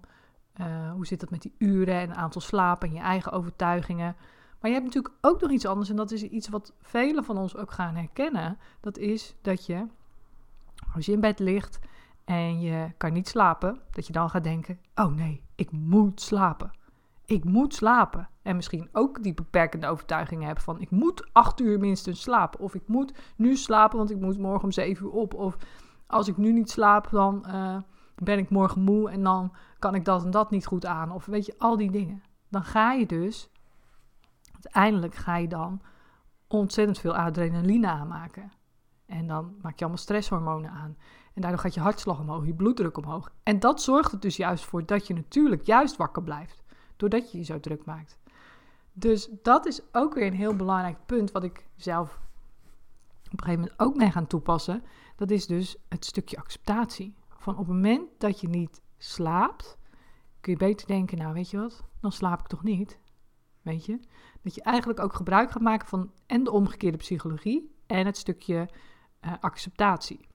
Uh, 0.62 0.92
hoe 0.92 1.06
zit 1.06 1.22
het 1.22 1.30
met 1.30 1.42
die 1.42 1.56
uren 1.58 1.96
en 1.96 2.16
aantal 2.16 2.42
slapen 2.42 2.88
en 2.88 2.94
je 2.94 3.00
eigen 3.00 3.32
overtuigingen. 3.32 4.16
Maar 4.60 4.72
je 4.72 4.78
hebt 4.78 4.86
natuurlijk 4.86 5.14
ook 5.22 5.42
nog 5.42 5.52
iets 5.52 5.66
anders 5.66 5.90
en 5.90 5.96
dat 5.96 6.12
is 6.12 6.24
iets 6.24 6.50
wat 6.50 6.74
velen 6.82 7.24
van 7.24 7.38
ons 7.38 7.56
ook 7.56 7.72
gaan 7.72 7.96
herkennen. 7.96 8.58
Dat 8.80 8.98
is 8.98 9.36
dat 9.42 9.66
je, 9.66 9.86
als 10.94 11.06
je 11.06 11.12
in 11.12 11.20
bed 11.20 11.40
ligt 11.40 11.80
en 12.26 12.60
je 12.60 12.92
kan 12.98 13.14
niet 13.14 13.28
slapen, 13.28 13.80
dat 13.92 14.08
je 14.08 14.14
dan 14.14 14.30
gaat 14.30 14.44
denken: 14.44 14.80
oh 14.96 15.16
nee, 15.16 15.44
ik 15.56 15.72
moet 15.72 16.22
slapen 16.22 16.72
ik 17.28 17.44
moet 17.44 17.74
slapen. 17.74 18.30
En 18.42 18.56
misschien 18.56 18.90
ook 18.92 19.24
die 19.24 19.34
beperkende 19.34 19.88
overtuiging 19.88 20.44
hebben 20.44 20.64
van 20.64 20.82
ik 20.82 20.92
moet 20.92 21.30
acht 21.32 21.60
uur 21.60 21.80
minstens 21.80 22.22
slapen. 22.22 22.60
Of 22.60 22.76
ik 22.76 22.88
moet 22.88 23.14
nu 23.36 23.56
slapen, 23.56 23.98
want 23.98 24.12
ik 24.12 24.20
moet 24.20 24.38
morgen 24.38 24.64
om 24.64 24.72
zeven 24.72 25.06
uur 25.06 25.12
op. 25.12 25.34
Of 25.34 25.58
als 26.08 26.28
ik 26.28 26.38
nu 26.38 26.52
niet 26.52 26.70
slaap, 26.70 27.10
dan 27.12 27.46
uh, 27.48 27.78
ben 28.16 28.38
ik 28.38 28.50
morgen 28.50 28.82
moe 28.82 29.10
en 29.10 29.24
dan 29.24 29.54
kan 29.80 29.96
ik 29.96 30.06
dat 30.06 30.24
en 30.24 30.32
dat 30.32 30.52
niet 30.52 30.66
goed 30.66 30.86
aan. 30.86 31.12
Of 31.12 31.26
weet 31.26 31.46
je, 31.46 31.56
al 31.58 31.78
die 31.78 31.92
dingen. 31.92 32.24
Dan 32.50 32.64
ga 32.64 32.92
je 32.92 33.06
dus, 33.06 33.50
uiteindelijk 34.54 35.16
ga 35.16 35.36
je 35.38 35.48
dan 35.48 35.82
ontzettend 36.48 37.00
veel 37.00 37.16
adrenaline 37.16 37.88
aanmaken. 37.88 38.52
En 39.06 39.28
dan 39.28 39.56
maak 39.62 39.74
je 39.74 39.80
allemaal 39.80 40.02
stresshormonen 40.02 40.72
aan. 40.72 40.98
En 41.34 41.42
daardoor 41.42 41.60
gaat 41.60 41.74
je 41.74 41.80
hartslag 41.80 42.20
omhoog, 42.20 42.46
je 42.46 42.54
bloeddruk 42.54 42.98
omhoog. 42.98 43.32
En 43.44 43.60
dat 43.60 43.82
zorgt 43.82 44.12
er 44.12 44.20
dus 44.20 44.38
juist 44.38 44.66
voor 44.66 44.86
dat 44.86 45.08
je 45.08 45.14
natuurlijk 45.14 45.66
juist 45.66 45.96
wakker 45.96 46.24
blijft 46.24 46.64
doordat 46.96 47.32
je 47.32 47.38
je 47.38 47.44
zo 47.44 47.60
druk 47.60 47.86
maakt. 47.86 48.18
Dus 48.94 49.30
dat 49.42 49.66
is 49.66 49.82
ook 49.92 50.14
weer 50.14 50.28
een 50.28 50.34
heel 50.34 50.56
belangrijk 50.56 50.98
punt 51.06 51.32
wat 51.32 51.44
ik 51.44 51.68
zelf 51.76 52.20
op 53.32 53.40
een 53.40 53.46
gegeven 53.46 53.60
moment 53.60 53.80
ook 53.80 53.96
mee 53.96 54.12
gaan 54.12 54.28
toepassen. 54.28 54.84
Dat 55.16 55.32
is 55.32 55.48
dus 55.48 55.78
het 55.90 56.06
stukje 56.06 56.38
acceptatie. 56.38 57.16
Van 57.38 57.54
op 57.54 57.60
het 57.60 57.68
moment 57.68 58.10
dat 58.18 58.42
je 58.42 58.50
niet 58.50 58.82
slaapt, 58.98 59.78
kun 60.42 60.52
je 60.52 60.58
beter 60.58 60.88
denken, 60.88 61.18
nou 61.18 61.34
weet 61.34 61.50
je 61.50 61.58
wat, 61.58 61.84
dan 62.02 62.12
slaap 62.12 62.40
ik 62.40 62.48
toch 62.48 62.64
niet. 62.64 63.00
Weet 63.62 63.86
je? 63.86 64.00
Dat 64.42 64.56
je 64.56 64.62
eigenlijk 64.62 65.00
ook 65.00 65.14
gebruik 65.14 65.52
gaat 65.52 65.62
maken 65.62 65.88
van 65.88 66.12
en 66.26 66.44
de 66.44 66.52
omgekeerde 66.52 66.98
psychologie 66.98 67.76
en 67.88 68.06
het 68.06 68.18
stukje 68.18 68.70
uh, 69.22 69.32
acceptatie. 69.40 70.28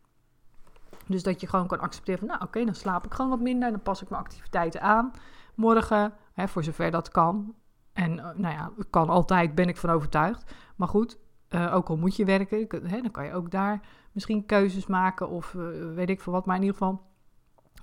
Dus 1.06 1.23
dat 1.23 1.41
je 1.41 1.47
gewoon 1.47 1.67
kan 1.67 1.81
accepteren 1.81 2.19
van, 2.19 2.29
nou 2.29 2.43
oké, 2.43 2.65
dan 2.65 2.75
slaap 2.75 3.05
ik 3.05 3.15
gewoon 3.15 3.31
wat 3.31 3.41
minder, 3.41 3.71
dan 3.71 3.83
pas 3.83 4.03
ik 4.03 4.11
mijn 4.11 4.23
activiteiten 4.23 4.83
aan 4.83 5.12
morgen, 5.55 6.15
hè, 6.33 6.49
voor 6.49 6.65
zover 6.65 6.91
dat 6.91 7.09
kan. 7.09 7.55
En 7.93 8.12
uh, 8.12 8.25
nou 8.25 8.55
ja, 8.55 8.73
kan 8.91 9.09
altijd, 9.09 9.55
ben 9.55 9.69
ik 9.69 9.77
van 9.77 9.91
overtuigd. 9.91 10.55
Maar 10.77 10.89
goed, 10.89 11.19
uh, 11.55 11.75
ook 11.75 11.89
al 11.89 11.97
moet 11.97 12.17
je 12.17 12.25
werken, 12.25 12.87
hè, 12.87 13.01
dan 13.01 13.11
kan 13.11 13.25
je 13.25 13.33
ook 13.33 13.51
daar 13.51 13.81
misschien 14.13 14.47
keuzes 14.47 14.87
maken 14.87 15.29
of 15.29 15.55
uh, 15.55 15.95
weet 15.95 16.11
ik 16.11 16.21
veel 16.21 16.33
wat. 16.33 16.47
Maar 16.47 16.57
in 16.57 16.63
ieder 16.63 16.77
geval 16.79 17.03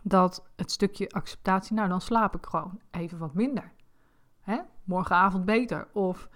dat 0.02 0.50
het 0.56 0.72
stukje 0.72 1.10
acceptatie, 1.10 1.76
nou 1.76 1.90
dan 1.90 2.02
slaap 2.02 2.36
ik 2.36 2.46
gewoon 2.46 2.80
even 2.92 3.18
wat 3.18 3.34
minder. 3.34 3.72
Hè? 4.42 4.58
Morgenavond 4.84 5.46
beter. 5.46 5.88
Of 5.94 6.30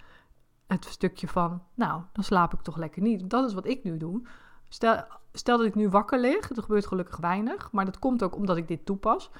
het 0.68 0.86
stukje 0.86 1.28
van, 1.28 1.64
nou 1.74 2.02
dan 2.14 2.24
slaap 2.24 2.54
ik 2.54 2.62
toch 2.62 2.78
lekker 2.78 3.02
niet. 3.02 3.30
Dat 3.30 3.48
is 3.48 3.54
wat 3.54 3.68
ik 3.68 3.84
nu 3.84 3.98
doe. 3.98 4.28
Stel, 4.68 5.04
stel 5.32 5.58
dat 5.58 5.68
ik 5.68 5.76
nu 5.76 5.90
wakker 5.90 6.20
lig, 6.20 6.50
er 6.50 6.62
gebeurt 6.62 6.88
gelukkig 6.88 7.18
weinig, 7.18 7.72
maar 7.72 7.86
dat 7.86 8.00
komt 8.00 8.24
ook 8.24 8.36
omdat 8.36 8.58
ik 8.58 8.68
dit 8.68 8.86
toepas 8.86 9.32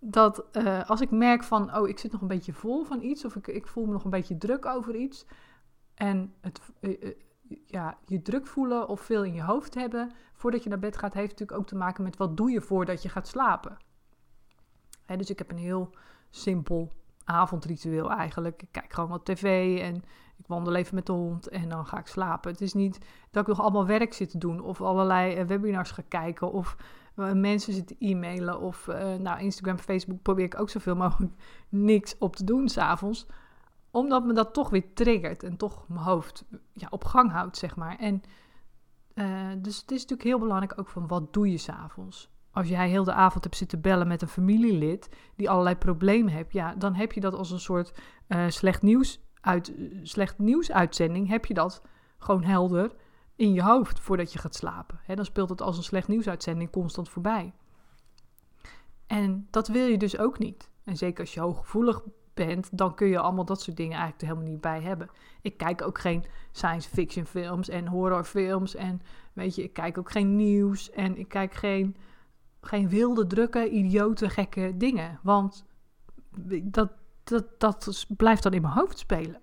dat 0.00 0.44
uh, 0.52 0.88
als 0.88 1.00
ik 1.00 1.10
merk 1.10 1.42
van, 1.42 1.76
oh, 1.76 1.88
ik 1.88 1.98
zit 1.98 2.12
nog 2.12 2.20
een 2.20 2.28
beetje 2.28 2.52
vol 2.52 2.84
van 2.84 3.02
iets, 3.02 3.24
of 3.24 3.36
ik, 3.36 3.46
ik 3.46 3.66
voel 3.66 3.86
me 3.86 3.92
nog 3.92 4.04
een 4.04 4.10
beetje 4.10 4.38
druk 4.38 4.66
over 4.66 4.94
iets, 4.94 5.26
en 5.94 6.34
het, 6.40 6.60
ja, 7.66 7.98
je 8.04 8.22
druk 8.22 8.46
voelen 8.46 8.88
of 8.88 9.00
veel 9.00 9.24
in 9.24 9.34
je 9.34 9.42
hoofd 9.42 9.74
hebben 9.74 10.12
voordat 10.32 10.62
je 10.62 10.68
naar 10.68 10.78
bed 10.78 10.96
gaat, 10.96 11.14
heeft 11.14 11.30
natuurlijk 11.30 11.58
ook 11.58 11.66
te 11.66 11.76
maken 11.76 12.04
met 12.04 12.16
wat 12.16 12.36
doe 12.36 12.50
je 12.50 12.60
voordat 12.60 13.02
je 13.02 13.08
gaat 13.08 13.28
slapen. 13.28 13.76
Hè, 15.06 15.16
dus 15.16 15.30
ik 15.30 15.38
heb 15.38 15.50
een 15.50 15.58
heel 15.58 15.90
simpel 16.30 16.92
avondritueel 17.24 18.10
eigenlijk. 18.10 18.62
Ik 18.62 18.68
kijk 18.70 18.92
gewoon 18.92 19.10
wat 19.10 19.24
tv 19.24 19.78
en 19.80 19.96
ik 20.36 20.46
wandel 20.46 20.74
even 20.74 20.94
met 20.94 21.06
de 21.06 21.12
hond 21.12 21.48
en 21.48 21.68
dan 21.68 21.86
ga 21.86 21.98
ik 21.98 22.06
slapen. 22.06 22.50
Het 22.50 22.60
is 22.60 22.72
niet 22.72 22.98
dat 23.30 23.42
ik 23.42 23.48
nog 23.48 23.60
allemaal 23.60 23.86
werk 23.86 24.12
zit 24.12 24.30
te 24.30 24.38
doen 24.38 24.60
of 24.60 24.80
allerlei 24.80 25.44
webinars 25.44 25.90
ga 25.90 26.02
kijken 26.08 26.52
of 26.52 26.76
mensen 27.34 27.72
zitten 27.72 27.96
e-mailen 27.98 28.60
of 28.60 28.86
uh, 28.86 29.14
nou, 29.14 29.40
Instagram, 29.40 29.78
Facebook 29.78 30.22
probeer 30.22 30.44
ik 30.44 30.60
ook 30.60 30.70
zoveel 30.70 30.96
mogelijk 30.96 31.32
niks 31.68 32.18
op 32.18 32.36
te 32.36 32.44
doen 32.44 32.68
s'avonds. 32.68 33.26
Omdat 33.90 34.24
me 34.24 34.32
dat 34.32 34.54
toch 34.54 34.70
weer 34.70 34.94
triggert 34.94 35.42
en 35.42 35.56
toch 35.56 35.84
mijn 35.88 36.04
hoofd 36.04 36.44
ja, 36.72 36.86
op 36.90 37.04
gang 37.04 37.30
houdt, 37.30 37.56
zeg 37.56 37.76
maar. 37.76 37.98
En 37.98 38.22
uh, 39.14 39.48
dus 39.58 39.80
het 39.80 39.90
is 39.90 40.00
natuurlijk 40.00 40.28
heel 40.28 40.38
belangrijk 40.38 40.78
ook 40.78 40.88
van 40.88 41.06
wat 41.06 41.32
doe 41.32 41.50
je 41.50 41.58
s'avonds. 41.58 42.30
Als 42.50 42.68
jij 42.68 42.88
heel 42.88 43.04
de 43.04 43.12
avond 43.12 43.44
hebt 43.44 43.56
zitten 43.56 43.80
bellen 43.80 44.08
met 44.08 44.22
een 44.22 44.28
familielid 44.28 45.08
die 45.36 45.50
allerlei 45.50 45.76
problemen 45.76 46.32
heeft, 46.32 46.52
ja, 46.52 46.74
dan 46.74 46.94
heb 46.94 47.12
je 47.12 47.20
dat 47.20 47.34
als 47.34 47.50
een 47.50 47.60
soort 47.60 47.94
uh, 48.28 48.48
slecht, 48.48 48.82
nieuws 48.82 49.20
uit, 49.40 49.72
slecht 50.02 50.38
nieuwsuitzending, 50.38 51.28
heb 51.28 51.46
je 51.46 51.54
dat 51.54 51.82
gewoon 52.18 52.44
helder 52.44 52.94
in 53.36 53.52
je 53.52 53.62
hoofd 53.62 54.00
voordat 54.00 54.32
je 54.32 54.38
gaat 54.38 54.54
slapen. 54.54 55.00
dan 55.06 55.24
speelt 55.24 55.48
het 55.48 55.62
als 55.62 55.76
een 55.76 55.82
slecht 55.82 56.08
nieuwsuitzending 56.08 56.70
constant 56.70 57.08
voorbij. 57.08 57.52
En 59.06 59.46
dat 59.50 59.68
wil 59.68 59.86
je 59.86 59.98
dus 59.98 60.18
ook 60.18 60.38
niet. 60.38 60.70
En 60.84 60.96
zeker 60.96 61.20
als 61.20 61.34
je 61.34 61.40
hooggevoelig 61.40 62.02
dan 62.72 62.94
kun 62.94 63.06
je 63.06 63.18
allemaal 63.18 63.44
dat 63.44 63.62
soort 63.62 63.76
dingen 63.76 63.98
eigenlijk 63.98 64.22
er 64.22 64.28
helemaal 64.28 64.50
niet 64.50 64.60
bij 64.60 64.80
hebben. 64.80 65.10
Ik 65.42 65.56
kijk 65.56 65.82
ook 65.82 65.98
geen 65.98 66.24
science 66.52 66.88
fiction 66.88 67.26
films 67.26 67.68
en 67.68 67.86
horrorfilms. 67.86 68.74
En 68.74 69.02
weet 69.32 69.54
je, 69.54 69.62
ik 69.62 69.72
kijk 69.72 69.98
ook 69.98 70.10
geen 70.10 70.36
nieuws. 70.36 70.90
En 70.90 71.16
ik 71.18 71.28
kijk 71.28 71.54
geen, 71.54 71.96
geen 72.60 72.88
wilde, 72.88 73.26
drukke, 73.26 73.70
idiote, 73.70 74.30
gekke 74.30 74.72
dingen. 74.76 75.18
Want 75.22 75.64
dat, 76.62 76.90
dat, 77.24 77.60
dat 77.60 78.06
blijft 78.16 78.42
dan 78.42 78.52
in 78.52 78.62
mijn 78.62 78.74
hoofd 78.74 78.98
spelen. 78.98 79.40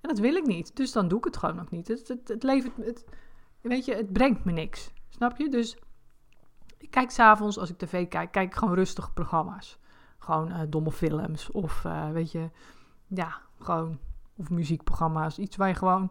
En 0.00 0.08
dat 0.08 0.18
wil 0.18 0.34
ik 0.34 0.46
niet. 0.46 0.76
Dus 0.76 0.92
dan 0.92 1.08
doe 1.08 1.18
ik 1.18 1.24
het 1.24 1.36
gewoon 1.36 1.56
nog 1.56 1.70
niet. 1.70 1.88
Het, 1.88 2.08
het, 2.08 2.28
het 2.28 2.42
levert. 2.42 2.76
Het, 2.76 3.04
weet 3.60 3.84
je, 3.84 3.94
het 3.94 4.12
brengt 4.12 4.44
me 4.44 4.52
niks. 4.52 4.90
Snap 5.08 5.36
je? 5.36 5.48
Dus 5.48 5.76
ik 6.78 6.90
kijk 6.90 7.10
s'avonds, 7.10 7.58
als 7.58 7.70
ik 7.70 7.78
tv 7.78 8.08
kijk, 8.08 8.32
kijk 8.32 8.46
ik 8.46 8.54
gewoon 8.54 8.74
rustige 8.74 9.12
programma's. 9.12 9.78
Gewoon 10.26 10.48
uh, 10.48 10.60
domme 10.68 10.92
films 10.92 11.50
of 11.50 11.84
uh, 11.86 12.10
weet 12.10 12.32
je, 12.32 12.50
ja, 13.06 13.40
gewoon. 13.60 13.98
Of 14.36 14.50
muziekprogramma's. 14.50 15.38
Iets 15.38 15.56
waar 15.56 15.68
je 15.68 15.74
gewoon. 15.74 16.10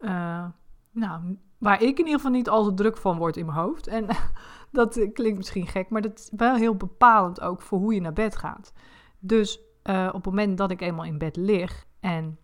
Uh, 0.00 0.44
nou, 0.90 1.36
waar 1.58 1.82
ik 1.82 1.98
in 1.98 2.04
ieder 2.04 2.14
geval 2.14 2.30
niet 2.30 2.48
al 2.48 2.64
te 2.64 2.74
druk 2.74 2.96
van 2.96 3.18
word 3.18 3.36
in 3.36 3.46
mijn 3.46 3.58
hoofd. 3.58 3.86
En 3.86 4.06
dat 4.72 5.08
klinkt 5.12 5.36
misschien 5.36 5.66
gek, 5.66 5.90
maar 5.90 6.02
dat 6.02 6.18
is 6.18 6.30
wel 6.36 6.54
heel 6.54 6.74
bepalend 6.74 7.40
ook 7.40 7.62
voor 7.62 7.78
hoe 7.78 7.94
je 7.94 8.00
naar 8.00 8.12
bed 8.12 8.36
gaat. 8.36 8.72
Dus 9.18 9.60
op 9.82 10.12
het 10.12 10.24
moment 10.24 10.58
dat 10.58 10.70
ik 10.70 10.80
eenmaal 10.80 11.04
in 11.04 11.18
bed 11.18 11.36
lig 11.36 11.86
en 12.00 12.38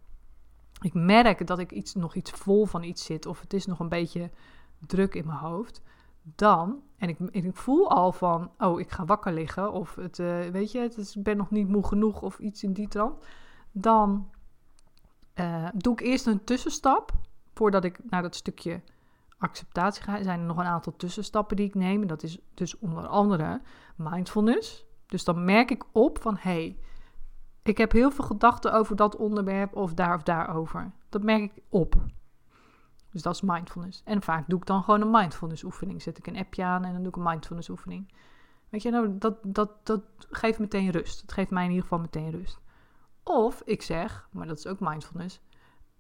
ik 0.80 0.94
merk 0.94 1.46
dat 1.46 1.58
ik 1.58 1.72
iets, 1.72 1.94
nog 1.94 2.14
iets 2.14 2.30
vol 2.30 2.66
van 2.66 2.82
iets 2.82 3.04
zit, 3.04 3.26
of 3.26 3.40
het 3.40 3.52
is 3.52 3.66
nog 3.66 3.80
een 3.80 3.88
beetje 3.88 4.30
druk 4.86 5.14
in 5.14 5.26
mijn 5.26 5.38
hoofd, 5.38 5.82
dan, 6.34 6.82
en 6.96 7.08
ik, 7.08 7.18
ik 7.18 7.56
voel 7.56 7.90
al 7.90 8.12
van, 8.12 8.50
oh, 8.58 8.80
ik 8.80 8.90
ga 8.90 9.04
wakker 9.04 9.32
liggen, 9.32 9.72
of 9.72 9.94
het, 9.94 10.18
uh, 10.18 10.46
weet 10.46 10.72
je, 10.72 10.78
het 10.78 10.96
is, 10.96 11.16
ik 11.16 11.22
ben 11.22 11.36
nog 11.36 11.50
niet 11.50 11.68
moe 11.68 11.86
genoeg, 11.86 12.22
of 12.22 12.38
iets 12.38 12.62
in 12.62 12.72
die 12.72 12.88
trant, 12.88 13.24
dan 13.72 14.30
uh, 15.34 15.68
doe 15.74 15.92
ik 15.92 16.00
eerst 16.00 16.26
een 16.26 16.44
tussenstap, 16.44 17.12
voordat 17.54 17.84
ik 17.84 17.98
naar 18.04 18.22
dat 18.22 18.34
stukje 18.34 18.82
acceptatie 19.38 20.02
ga. 20.02 20.18
Er 20.18 20.24
zijn 20.24 20.40
er 20.40 20.46
nog 20.46 20.56
een 20.56 20.64
aantal 20.64 20.96
tussenstappen 20.96 21.56
die 21.56 21.66
ik 21.66 21.74
neem, 21.74 22.02
en 22.02 22.08
dat 22.08 22.22
is 22.22 22.38
dus 22.54 22.78
onder 22.78 23.06
andere 23.06 23.60
mindfulness. 23.96 24.84
Dus 25.06 25.24
dan 25.24 25.44
merk 25.44 25.70
ik 25.70 25.84
op 25.92 26.22
van, 26.22 26.36
hey, 26.38 26.78
ik 27.62 27.78
heb 27.78 27.92
heel 27.92 28.10
veel 28.10 28.24
gedachten 28.24 28.72
over 28.72 28.96
dat 28.96 29.16
onderwerp 29.16 29.76
of 29.76 29.94
daar 29.94 30.14
of 30.14 30.22
daarover. 30.22 30.92
Dat 31.08 31.22
merk 31.22 31.42
ik 31.42 31.62
op. 31.68 31.94
Dus 33.16 33.24
dat 33.24 33.34
is 33.34 33.40
mindfulness. 33.40 34.02
En 34.04 34.22
vaak 34.22 34.48
doe 34.48 34.58
ik 34.58 34.66
dan 34.66 34.82
gewoon 34.82 35.00
een 35.00 35.10
mindfulness 35.10 35.64
oefening. 35.64 36.02
Zet 36.02 36.18
ik 36.18 36.26
een 36.26 36.36
appje 36.36 36.64
aan 36.64 36.84
en 36.84 36.92
dan 36.92 37.02
doe 37.02 37.08
ik 37.08 37.16
een 37.16 37.22
mindfulness 37.22 37.68
oefening. 37.68 38.12
Weet 38.68 38.82
je, 38.82 38.90
nou, 38.90 39.18
dat, 39.18 39.36
dat, 39.42 39.86
dat 39.86 40.02
geeft 40.18 40.58
meteen 40.58 40.90
rust. 40.90 41.20
Het 41.20 41.32
geeft 41.32 41.50
mij 41.50 41.62
in 41.62 41.68
ieder 41.68 41.82
geval 41.82 41.98
meteen 41.98 42.30
rust. 42.30 42.60
Of 43.22 43.62
ik 43.64 43.82
zeg, 43.82 44.28
maar 44.32 44.46
dat 44.46 44.58
is 44.58 44.66
ook 44.66 44.80
mindfulness, 44.80 45.40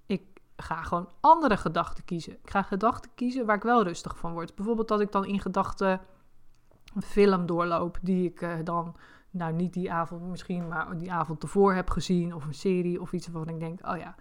ik 0.06 0.22
ga 0.56 0.82
gewoon 0.82 1.08
andere 1.20 1.56
gedachten 1.56 2.04
kiezen. 2.04 2.32
Ik 2.32 2.50
ga 2.50 2.62
gedachten 2.62 3.10
kiezen 3.14 3.46
waar 3.46 3.56
ik 3.56 3.62
wel 3.62 3.82
rustig 3.82 4.18
van 4.18 4.32
word. 4.32 4.54
Bijvoorbeeld 4.54 4.88
dat 4.88 5.00
ik 5.00 5.12
dan 5.12 5.24
in 5.24 5.40
gedachten 5.40 6.00
een 6.94 7.02
film 7.02 7.46
doorloop 7.46 7.98
die 8.02 8.30
ik 8.30 8.40
uh, 8.40 8.54
dan, 8.64 8.96
nou 9.30 9.52
niet 9.52 9.72
die 9.72 9.92
avond 9.92 10.22
misschien, 10.22 10.68
maar 10.68 10.98
die 10.98 11.12
avond 11.12 11.42
ervoor 11.42 11.74
heb 11.74 11.90
gezien. 11.90 12.34
Of 12.34 12.44
een 12.44 12.54
serie 12.54 13.00
of 13.00 13.12
iets 13.12 13.28
waarvan 13.28 13.54
ik 13.54 13.60
denk, 13.60 13.86
oh 13.86 13.96
ja, 13.96 14.14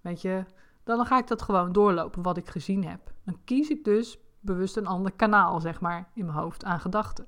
weet 0.00 0.22
je, 0.22 0.44
dan 0.84 1.06
ga 1.06 1.18
ik 1.18 1.26
dat 1.26 1.42
gewoon 1.42 1.72
doorlopen 1.72 2.22
wat 2.22 2.36
ik 2.36 2.48
gezien 2.48 2.84
heb. 2.84 3.12
Dan 3.24 3.38
kies 3.44 3.68
ik 3.68 3.84
dus 3.84 4.18
bewust 4.40 4.76
een 4.76 4.86
ander 4.86 5.12
kanaal, 5.12 5.60
zeg 5.60 5.80
maar, 5.80 6.08
in 6.14 6.24
mijn 6.24 6.38
hoofd 6.38 6.64
aan 6.64 6.80
gedachten. 6.80 7.26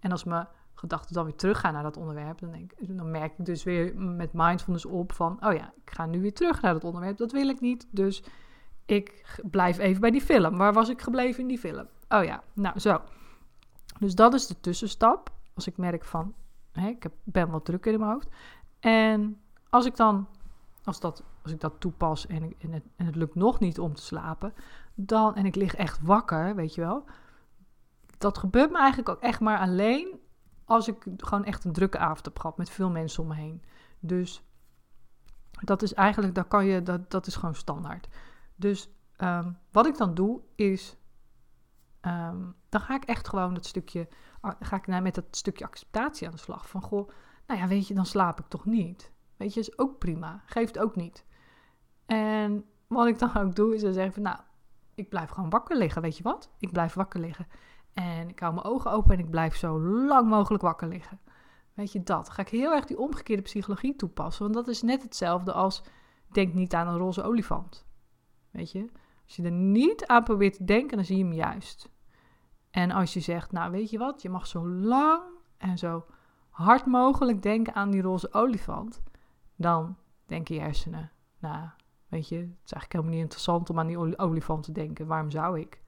En 0.00 0.10
als 0.10 0.24
mijn 0.24 0.48
gedachten 0.74 1.14
dan 1.14 1.24
weer 1.24 1.36
teruggaan 1.36 1.72
naar 1.72 1.82
dat 1.82 1.96
onderwerp, 1.96 2.38
dan, 2.38 2.50
denk, 2.50 2.72
dan 2.78 3.10
merk 3.10 3.38
ik 3.38 3.44
dus 3.44 3.64
weer 3.64 3.96
met 3.96 4.32
mindfulness 4.32 4.84
op 4.84 5.12
van, 5.12 5.46
oh 5.46 5.52
ja, 5.52 5.72
ik 5.84 5.90
ga 5.90 6.06
nu 6.06 6.20
weer 6.20 6.34
terug 6.34 6.62
naar 6.62 6.72
dat 6.72 6.84
onderwerp. 6.84 7.16
Dat 7.16 7.32
wil 7.32 7.48
ik 7.48 7.60
niet, 7.60 7.86
dus 7.90 8.22
ik 8.86 9.40
blijf 9.50 9.78
even 9.78 10.00
bij 10.00 10.10
die 10.10 10.20
film. 10.20 10.56
Waar 10.56 10.72
was 10.72 10.88
ik 10.88 11.02
gebleven 11.02 11.40
in 11.40 11.48
die 11.48 11.58
film? 11.58 11.86
Oh 12.08 12.24
ja, 12.24 12.42
nou 12.52 12.78
zo. 12.78 13.00
Dus 13.98 14.14
dat 14.14 14.34
is 14.34 14.46
de 14.46 14.60
tussenstap. 14.60 15.30
Als 15.54 15.66
ik 15.66 15.76
merk 15.76 16.04
van, 16.04 16.34
hè, 16.72 16.88
ik 16.88 17.06
ben 17.24 17.50
wat 17.50 17.64
drukker 17.64 17.92
in 17.92 17.98
mijn 17.98 18.12
hoofd. 18.12 18.28
En 18.80 19.40
als 19.70 19.86
ik 19.86 19.96
dan 19.96 20.28
als, 20.84 21.00
dat, 21.00 21.22
als 21.46 21.54
ik 21.54 21.60
dat 21.60 21.80
toepas 21.80 22.26
en, 22.26 22.42
het, 22.58 22.84
en 22.96 23.06
het 23.06 23.16
lukt 23.16 23.34
nog 23.34 23.58
niet 23.58 23.78
om 23.78 23.94
te 23.94 24.02
slapen, 24.02 24.54
dan, 24.94 25.34
en 25.34 25.46
ik 25.46 25.54
lig 25.54 25.74
echt 25.74 25.98
wakker, 26.02 26.54
weet 26.54 26.74
je 26.74 26.80
wel. 26.80 27.04
Dat 28.18 28.38
gebeurt 28.38 28.70
me 28.70 28.78
eigenlijk 28.78 29.08
ook 29.08 29.20
echt 29.20 29.40
maar 29.40 29.58
alleen 29.58 30.20
als 30.64 30.88
ik 30.88 31.06
gewoon 31.16 31.44
echt 31.44 31.64
een 31.64 31.72
drukke 31.72 31.98
avond 31.98 32.24
heb 32.24 32.38
gehad 32.38 32.56
met 32.56 32.70
veel 32.70 32.90
mensen 32.90 33.22
om 33.22 33.28
me 33.28 33.34
heen. 33.34 33.62
Dus 34.00 34.42
dat 35.50 35.82
is 35.82 35.94
eigenlijk, 35.94 36.34
daar 36.34 36.44
kan 36.44 36.66
je, 36.66 36.82
dat, 36.82 37.10
dat 37.10 37.26
is 37.26 37.36
gewoon 37.36 37.54
standaard. 37.54 38.08
Dus 38.56 38.90
ehm, 39.16 39.52
wat 39.70 39.86
ik 39.86 39.96
dan 39.96 40.14
doe 40.14 40.40
is, 40.54 40.96
ehm, 42.00 42.44
dan 42.68 42.80
ga 42.80 42.94
ik 42.94 43.04
echt 43.04 43.28
gewoon 43.28 43.54
dat 43.54 43.66
stukje, 43.66 44.08
ga 44.60 44.76
ik 44.76 44.86
nou 44.86 45.02
met 45.02 45.14
dat 45.14 45.24
stukje 45.30 45.64
acceptatie 45.64 46.26
aan 46.26 46.32
de 46.32 46.40
slag. 46.40 46.68
Van 46.68 46.82
goh, 46.82 47.10
nou 47.46 47.60
ja, 47.60 47.66
weet 47.66 47.88
je, 47.88 47.94
dan 47.94 48.06
slaap 48.06 48.38
ik 48.38 48.46
toch 48.48 48.64
niet. 48.64 49.14
Weet 49.36 49.54
je, 49.54 49.60
is 49.60 49.78
ook 49.78 49.98
prima. 49.98 50.42
Geeft 50.46 50.78
ook 50.78 50.96
niet. 50.96 51.25
En 52.06 52.64
wat 52.86 53.06
ik 53.06 53.18
dan 53.18 53.36
ook 53.36 53.54
doe, 53.54 53.74
is 53.74 53.82
dan 53.82 53.92
zeggen 53.92 54.12
van, 54.12 54.22
nou, 54.22 54.38
ik 54.94 55.08
blijf 55.08 55.30
gewoon 55.30 55.50
wakker 55.50 55.76
liggen, 55.76 56.02
weet 56.02 56.16
je 56.16 56.22
wat? 56.22 56.50
Ik 56.58 56.72
blijf 56.72 56.94
wakker 56.94 57.20
liggen. 57.20 57.46
En 57.92 58.28
ik 58.28 58.38
hou 58.38 58.54
mijn 58.54 58.66
ogen 58.66 58.90
open 58.90 59.12
en 59.12 59.18
ik 59.18 59.30
blijf 59.30 59.56
zo 59.56 59.80
lang 59.80 60.28
mogelijk 60.28 60.62
wakker 60.62 60.88
liggen. 60.88 61.20
Weet 61.74 61.92
je 61.92 62.02
dat? 62.02 62.30
Ga 62.30 62.42
ik 62.42 62.48
heel 62.48 62.72
erg 62.72 62.84
die 62.84 62.98
omgekeerde 62.98 63.42
psychologie 63.42 63.96
toepassen. 63.96 64.42
Want 64.42 64.54
dat 64.54 64.68
is 64.68 64.82
net 64.82 65.02
hetzelfde 65.02 65.52
als 65.52 65.82
denk 66.32 66.54
niet 66.54 66.74
aan 66.74 66.88
een 66.88 66.98
roze 66.98 67.22
olifant. 67.22 67.86
Weet 68.50 68.72
je? 68.72 68.90
Als 69.24 69.36
je 69.36 69.42
er 69.42 69.50
niet 69.50 70.06
aan 70.06 70.24
probeert 70.24 70.56
te 70.56 70.64
denken, 70.64 70.96
dan 70.96 71.06
zie 71.06 71.16
je 71.16 71.24
hem 71.24 71.32
juist. 71.32 71.88
En 72.70 72.90
als 72.90 73.12
je 73.12 73.20
zegt, 73.20 73.52
nou 73.52 73.70
weet 73.70 73.90
je 73.90 73.98
wat, 73.98 74.22
je 74.22 74.28
mag 74.28 74.46
zo 74.46 74.68
lang 74.68 75.22
en 75.56 75.78
zo 75.78 76.04
hard 76.50 76.86
mogelijk 76.86 77.42
denken 77.42 77.74
aan 77.74 77.90
die 77.90 78.02
roze 78.02 78.32
olifant 78.32 79.02
dan 79.56 79.96
denken 80.26 80.54
je 80.54 80.60
hersenen, 80.60 81.12
nou, 81.38 81.68
weet 82.08 82.28
je, 82.28 82.36
het 82.36 82.44
is 82.64 82.72
eigenlijk 82.72 82.92
helemaal 82.92 83.12
niet 83.12 83.22
interessant 83.22 83.70
om 83.70 83.78
aan 83.78 83.86
die 83.86 84.18
olifant 84.18 84.62
te 84.62 84.72
denken. 84.72 85.06
Waarom 85.06 85.30
zou 85.30 85.60
ik? 85.60 85.80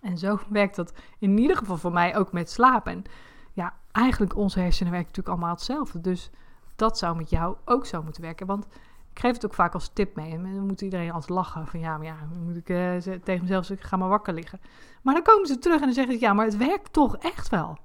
En 0.00 0.18
zo 0.18 0.38
werkt 0.48 0.76
dat 0.76 0.92
in 1.18 1.38
ieder 1.38 1.56
geval 1.56 1.76
voor 1.76 1.92
mij 1.92 2.16
ook 2.16 2.32
met 2.32 2.50
slapen. 2.50 2.92
En 2.92 3.04
ja, 3.52 3.74
eigenlijk 3.92 4.36
onze 4.36 4.60
hersenen 4.60 4.92
werken 4.92 5.08
natuurlijk 5.08 5.36
allemaal 5.36 5.54
hetzelfde. 5.54 6.00
Dus 6.00 6.30
dat 6.76 6.98
zou 6.98 7.16
met 7.16 7.30
jou 7.30 7.56
ook 7.64 7.86
zo 7.86 8.02
moeten 8.02 8.22
werken. 8.22 8.46
Want 8.46 8.66
ik 9.10 9.18
geef 9.22 9.32
het 9.32 9.44
ook 9.44 9.54
vaak 9.54 9.74
als 9.74 9.88
tip 9.88 10.16
mee. 10.16 10.32
En 10.32 10.42
dan 10.42 10.66
moet 10.66 10.80
iedereen 10.80 11.12
altijd 11.12 11.30
lachen. 11.30 11.66
Van 11.66 11.80
ja, 11.80 11.96
maar 11.96 12.06
ja, 12.06 12.16
dan 12.30 12.42
moet 12.44 12.56
ik 12.56 12.68
uh, 12.68 12.96
tegen 12.96 13.42
mezelf 13.42 13.64
zeggen, 13.64 13.88
ga 13.88 13.96
maar 13.96 14.08
wakker 14.08 14.34
liggen. 14.34 14.60
Maar 15.02 15.14
dan 15.14 15.22
komen 15.22 15.46
ze 15.46 15.58
terug 15.58 15.80
en 15.80 15.84
dan 15.84 15.94
zeggen 15.94 16.14
ze, 16.14 16.20
ja, 16.20 16.32
maar 16.32 16.44
het 16.44 16.56
werkt 16.56 16.92
toch 16.92 17.16
echt 17.16 17.48
wel. 17.48 17.78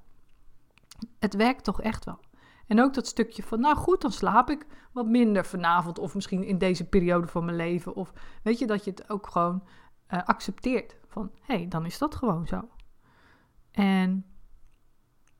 Het 1.18 1.34
werkt 1.34 1.64
toch 1.64 1.80
echt 1.80 2.04
wel. 2.04 2.18
En 2.72 2.80
ook 2.80 2.94
dat 2.94 3.06
stukje 3.06 3.42
van, 3.42 3.60
nou 3.60 3.76
goed, 3.76 4.00
dan 4.00 4.12
slaap 4.12 4.50
ik 4.50 4.66
wat 4.92 5.06
minder 5.06 5.44
vanavond 5.44 5.98
of 5.98 6.14
misschien 6.14 6.44
in 6.44 6.58
deze 6.58 6.88
periode 6.88 7.26
van 7.26 7.44
mijn 7.44 7.56
leven. 7.56 7.94
Of 7.94 8.12
weet 8.42 8.58
je, 8.58 8.66
dat 8.66 8.84
je 8.84 8.90
het 8.90 9.10
ook 9.10 9.26
gewoon 9.26 9.62
uh, 10.08 10.22
accepteert. 10.24 10.96
Van, 11.06 11.30
hé, 11.42 11.54
hey, 11.54 11.68
dan 11.68 11.86
is 11.86 11.98
dat 11.98 12.14
gewoon 12.14 12.46
zo. 12.46 12.68
En 13.70 14.24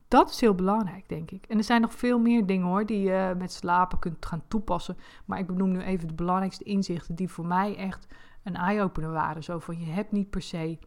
dat 0.09 0.31
is 0.31 0.41
heel 0.41 0.55
belangrijk, 0.55 1.09
denk 1.09 1.31
ik. 1.31 1.47
En 1.47 1.59
er 1.59 1.65
zijn 1.65 1.81
nog 1.81 1.95
veel 1.95 2.19
meer 2.19 2.47
dingen 2.47 2.67
hoor, 2.67 2.87
die 2.87 3.01
je 3.01 3.35
met 3.39 3.53
slapen 3.53 3.99
kunt 3.99 4.27
gaan 4.27 4.45
toepassen. 4.49 4.97
Maar 5.25 5.39
ik 5.39 5.47
benoem 5.47 5.71
nu 5.71 5.81
even 5.81 6.09
de 6.09 6.15
belangrijkste 6.15 6.65
inzichten 6.65 7.15
die 7.15 7.29
voor 7.29 7.47
mij 7.47 7.77
echt 7.77 8.07
een 8.43 8.57
eye-opener 8.57 9.11
waren. 9.11 9.43
Zo 9.43 9.59
van, 9.59 9.81
je 9.81 9.91
hebt 9.91 10.13
niet 10.13 10.31
per 10.31 10.43
se... 10.43 10.79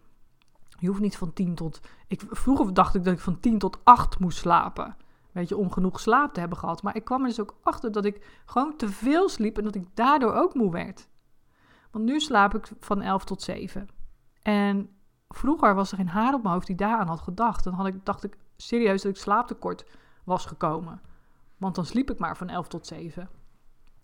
Je 0.79 0.87
hoeft 0.87 1.01
niet 1.01 1.17
van 1.17 1.33
10 1.33 1.55
tot. 1.55 1.81
Ik, 2.07 2.23
vroeger 2.29 2.73
dacht 2.73 2.95
ik 2.95 3.03
dat 3.03 3.13
ik 3.13 3.19
van 3.19 3.39
10 3.39 3.57
tot 3.57 3.79
8 3.83 4.19
moest 4.19 4.37
slapen. 4.37 4.95
Weet 5.35 5.49
je, 5.49 5.57
om 5.57 5.71
genoeg 5.71 5.99
slaap 5.99 6.33
te 6.33 6.39
hebben 6.39 6.57
gehad. 6.57 6.83
Maar 6.83 6.95
ik 6.95 7.03
kwam 7.03 7.21
er 7.21 7.27
dus 7.27 7.39
ook 7.39 7.55
achter 7.63 7.91
dat 7.91 8.05
ik 8.05 8.41
gewoon 8.45 8.75
te 8.75 8.89
veel 8.89 9.29
sliep 9.29 9.57
en 9.57 9.63
dat 9.63 9.75
ik 9.75 9.87
daardoor 9.93 10.33
ook 10.33 10.53
moe 10.53 10.71
werd. 10.71 11.07
Want 11.91 12.05
nu 12.05 12.19
slaap 12.19 12.55
ik 12.55 12.67
van 12.79 13.01
11 13.01 13.25
tot 13.25 13.41
7. 13.41 13.87
En 14.41 14.89
vroeger 15.27 15.75
was 15.75 15.91
er 15.91 15.97
geen 15.97 16.07
haar 16.07 16.33
op 16.33 16.41
mijn 16.41 16.53
hoofd 16.53 16.67
die 16.67 16.75
daaraan 16.75 17.07
had 17.07 17.19
gedacht. 17.19 17.63
Dan 17.63 17.73
had 17.73 17.87
ik, 17.87 18.05
dacht 18.05 18.23
ik 18.23 18.37
serieus 18.57 19.01
dat 19.01 19.11
ik 19.11 19.17
slaaptekort 19.17 19.85
was 20.23 20.45
gekomen. 20.45 21.01
Want 21.57 21.75
dan 21.75 21.85
sliep 21.85 22.11
ik 22.11 22.19
maar 22.19 22.37
van 22.37 22.49
11 22.49 22.67
tot 22.67 22.87
7. 22.87 23.29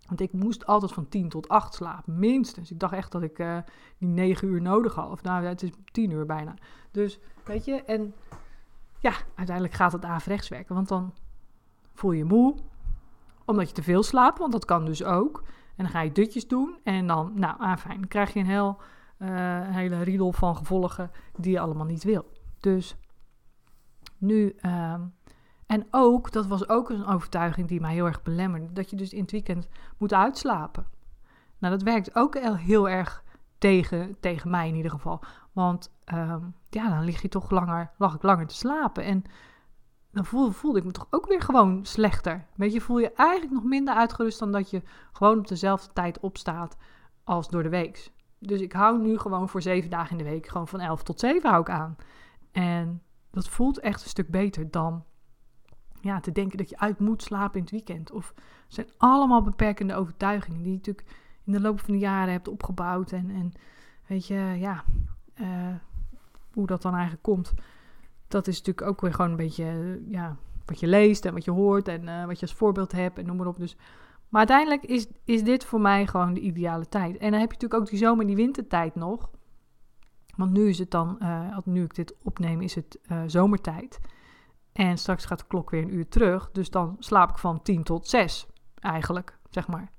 Want 0.08 0.22
ik 0.22 0.34
moest 0.34 0.66
altijd 0.66 0.92
van 0.92 1.10
10 1.10 1.30
tot 1.30 1.48
8 1.48 1.74
slapen, 1.74 2.20
minstens. 2.20 2.72
Ik 2.72 2.80
dacht 2.80 2.94
echt 2.94 3.12
dat 3.12 3.22
ik 3.22 3.40
uh, 3.40 3.58
die 3.98 4.08
9 4.08 4.48
uur 4.48 4.62
nodig 4.62 4.96
had. 4.96 5.12
Of 5.12 5.24
nou, 5.24 5.46
het 5.46 5.64
is 5.64 5.70
10 5.92 6.12
uur 6.12 6.26
bijna. 6.26 6.54
Dus, 6.92 7.20
weet 7.46 7.66
je, 7.66 7.84
en 7.84 8.14
ja, 9.02 9.14
uiteindelijk 9.36 9.76
gaat 9.76 9.92
het 9.92 10.06
averechts 10.06 10.50
werken. 10.50 10.76
Want 10.76 10.88
dan 10.88 11.14
voel 11.94 12.12
je 12.12 12.26
moe, 12.26 12.56
omdat 13.46 13.68
je 13.68 13.74
te 13.74 13.84
veel 13.84 14.04
slaapt, 14.04 14.40
want 14.40 14.52
dat 14.52 14.66
kan 14.66 14.86
dus 14.86 15.04
ook. 15.04 15.44
En 15.76 15.84
dan 15.84 15.90
ga 15.90 16.02
je 16.02 16.12
dutjes 16.12 16.48
doen 16.48 16.80
en 16.84 17.08
dan, 17.08 17.32
nou, 17.36 17.60
ah, 17.60 17.78
fijn, 17.78 18.00
dan 18.00 18.08
krijg 18.08 18.34
je 18.34 18.40
een, 18.40 18.46
heel, 18.46 18.78
uh, 19.18 19.30
hele 19.68 20.04
riedel 20.04 20.32
van 20.32 20.56
gevolgen 20.56 21.12
die 21.38 21.52
je 21.52 21.60
allemaal 21.60 21.86
niet 21.86 22.04
wil. 22.04 22.32
Dus 22.60 22.96
nu, 24.18 24.56
uh, 24.62 24.94
En 25.66 25.88
ook, 25.92 26.32
dat 26.32 26.48
was 26.48 26.70
ook 26.70 26.90
een 26.90 27.06
overtuiging 27.06 27.68
die 27.68 27.82
mij 27.82 27.94
heel 27.94 28.06
erg 28.06 28.24
belemmerde, 28.24 28.74
dat 28.74 28.90
je 28.90 28.96
dus 28.96 29.14
in 29.14 29.22
het 29.22 29.32
weekend 29.32 29.68
moet 29.98 30.14
uitslapen. 30.14 30.86
Nou, 31.58 31.74
dat 31.74 31.84
werkt 31.84 32.16
ook 32.16 32.38
heel 32.40 32.90
erg 32.90 33.24
tegen, 33.58 34.18
tegen 34.20 34.50
mij 34.50 34.68
in 34.68 34.76
ieder 34.76 34.92
geval. 34.92 35.24
Want 35.52 35.92
ehm, 36.04 36.42
ja, 36.70 36.90
dan 36.90 37.04
lig 37.04 37.22
je 37.22 37.28
toch 37.28 37.50
langer, 37.50 37.92
lag 37.98 38.16
ik 38.16 38.24
langer 38.24 38.48
te 38.48 38.56
slapen. 38.56 39.04
En 39.04 39.24
dan 40.12 40.26
voelde, 40.26 40.52
voelde 40.52 40.80
ik 40.80 40.86
me 40.86 40.92
toch 40.92 41.08
ook 41.10 41.28
weer 41.28 41.42
gewoon 41.42 41.86
slechter. 41.86 42.46
Weet 42.56 42.74
je, 42.74 42.82
voel 42.82 43.00
je 43.00 43.14
eigenlijk 43.14 43.52
nog 43.52 43.64
minder 43.64 43.94
uitgerust 43.94 44.40
dan 44.40 44.52
dat 44.52 44.70
je 44.70 44.82
gewoon 45.12 45.38
op 45.38 45.48
dezelfde 45.48 45.94
tijd 45.94 46.20
opstaat 46.20 46.78
als 47.24 47.50
door 47.50 47.64
de 47.64 47.70
week. 47.70 48.12
Dus 48.40 48.62
ik 48.62 48.74
hou 48.74 49.02
nu 49.02 49.18
gewoon 49.18 49.50
voor 49.50 49.62
zeven 49.62 49.90
dagen 49.90 50.18
in 50.18 50.24
de 50.24 50.30
week, 50.30 50.48
gewoon 50.48 50.68
van 50.68 50.80
elf 50.80 51.04
tot 51.04 51.20
zeven 51.20 51.50
hou 51.50 51.62
ik 51.62 51.70
aan. 51.70 51.96
En 52.52 53.02
dat 53.32 53.50
voelt 53.50 53.80
echt 53.80 54.04
een 54.04 54.10
stuk 54.10 54.30
beter 54.30 54.72
dan 54.72 55.04
ja, 56.02 56.20
te 56.20 56.32
denken 56.32 56.58
dat 56.58 56.70
je 56.70 56.80
uit 56.80 57.00
moet 57.00 57.24
slapen 57.24 57.56
in 57.56 57.62
het 57.62 57.72
weekend. 57.72 58.12
Of 58.12 58.34
het 58.36 58.74
zijn 58.74 58.88
allemaal 58.98 59.42
beperkende 59.42 59.96
overtuigingen 59.96 60.62
die 60.62 60.72
je 60.72 60.78
natuurlijk 60.78 61.08
in 61.44 61.52
de 61.52 61.62
loop 61.62 61.80
van 61.80 61.94
de 61.94 62.00
jaren 62.00 62.32
hebt 62.32 62.48
opgebouwd. 62.48 63.12
En, 63.12 63.30
en 63.30 63.52
weet 64.08 64.28
je, 64.28 64.56
ja, 64.58 64.84
uh, 65.42 65.76
hoe 66.54 66.68
dat 66.68 66.82
dan 66.82 66.94
eigenlijk 66.94 67.24
komt. 67.24 67.54
Dat 68.28 68.48
is 68.48 68.58
natuurlijk 68.58 68.88
ook 68.88 69.02
weer 69.02 69.14
gewoon 69.14 69.32
een 69.32 69.38
beetje, 69.38 69.64
uh, 69.64 70.12
ja, 70.12 70.38
wat 70.66 70.80
je 70.80 70.88
leest 70.88 71.26
en 71.26 71.34
wat 71.34 71.44
je 71.44 71.52
hoort 71.52 71.88
en 71.88 72.04
uh, 72.04 72.26
wat 72.26 72.40
je 72.40 72.46
als 72.46 72.56
voorbeeld 72.56 72.92
hebt 72.92 73.18
en 73.18 73.26
noem 73.26 73.38
maar 73.38 73.48
op. 73.48 73.58
Dus, 73.58 73.76
maar 74.30 74.40
uiteindelijk 74.40 74.84
is, 74.84 75.08
is 75.24 75.44
dit 75.44 75.66
voor 75.66 75.82
mij 75.82 76.08
gewoon 76.08 76.34
de 76.34 76.40
ideale 76.40 76.88
tijd. 76.90 77.18
En 77.18 77.32
dan 77.32 77.40
heb 77.40 77.52
je 77.52 77.58
natuurlijk 77.58 77.82
ook 77.82 77.90
die 77.90 78.00
zomer- 78.00 78.22
en 78.22 78.28
die 78.28 78.36
wintertijd 78.36 78.96
nog. 78.96 79.30
Want 80.36 80.52
nu 80.52 80.68
is 80.68 80.80
het 80.80 80.92
dan, 80.92 81.18
nu 81.66 81.84
ik 81.84 81.96
dit 81.96 82.16
opneem, 82.24 82.62
is 82.62 82.76
het 82.76 83.00
zomertijd. 83.26 84.00
En 84.74 84.98
straks 84.98 85.26
gaat 85.26 85.40
de 85.40 85.46
klok 85.48 85.70
weer 85.70 85.82
een 85.82 85.94
uur 85.94 86.08
terug. 86.08 86.52
Dus 86.52 86.70
dan 86.70 86.96
slaap 87.00 87.30
ik 87.30 87.38
van 87.38 87.62
10 87.62 87.84
tot 87.84 88.08
6, 88.08 88.48
eigenlijk, 88.80 89.38
zeg 89.50 89.68
maar. 89.68 89.92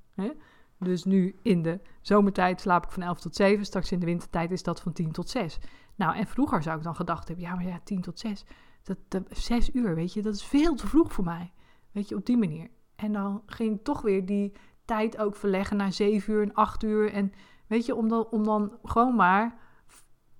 Dus 0.83 1.05
nu 1.05 1.39
in 1.43 1.63
de 1.63 1.81
zomertijd 2.01 2.61
slaap 2.61 2.85
ik 2.85 2.91
van 2.91 3.03
11 3.03 3.21
tot 3.21 3.37
7. 3.37 3.65
Straks 3.65 3.93
in 3.93 3.99
de 3.99 4.07
wintertijd 4.07 4.51
is 4.51 4.63
dat 4.63 4.81
van 4.81 4.93
10 4.93 5.13
tot 5.13 5.31
6. 5.31 5.59
Nou, 5.95 6.17
en 6.17 6.27
vroeger 6.27 6.63
zou 6.63 6.77
ik 6.77 6.83
dan 6.83 6.97
gedacht 6.97 7.29
hebben: 7.29 7.47
ja, 7.47 7.55
maar 7.55 7.67
ja, 7.67 7.81
10 7.85 8.01
tot 8.01 8.19
6. 8.19 8.45
Dat, 8.83 8.97
dat, 9.09 9.23
6 9.31 9.75
uur, 9.75 9.95
weet 9.95 10.13
je, 10.13 10.23
dat 10.23 10.35
is 10.35 10.45
veel 10.45 10.75
te 10.75 10.87
vroeg 10.87 11.13
voor 11.13 11.25
mij. 11.25 11.53
Weet 11.93 12.09
je, 12.09 12.17
op 12.17 12.27
die 12.27 12.37
manier. 12.37 12.69
En 12.97 13.13
dan 13.13 13.43
ging 13.47 13.75
ik 13.75 13.85
toch 13.85 14.03
weer 14.03 14.27
die 14.27 14.53
tijd 14.85 15.19
ook 15.19 15.37
verleggen 15.37 15.77
naar 15.77 15.93
7 15.93 16.35
uur 16.35 16.43
en 16.43 16.55
8 16.55 16.83
uur. 16.83 17.13
En 17.13 17.33
weet 17.67 17.87
je, 17.87 17.95
om 17.95 18.09
dan, 18.09 18.27
om 18.31 18.45
dan 18.45 18.79
gewoon 18.85 19.15
maar. 19.15 19.59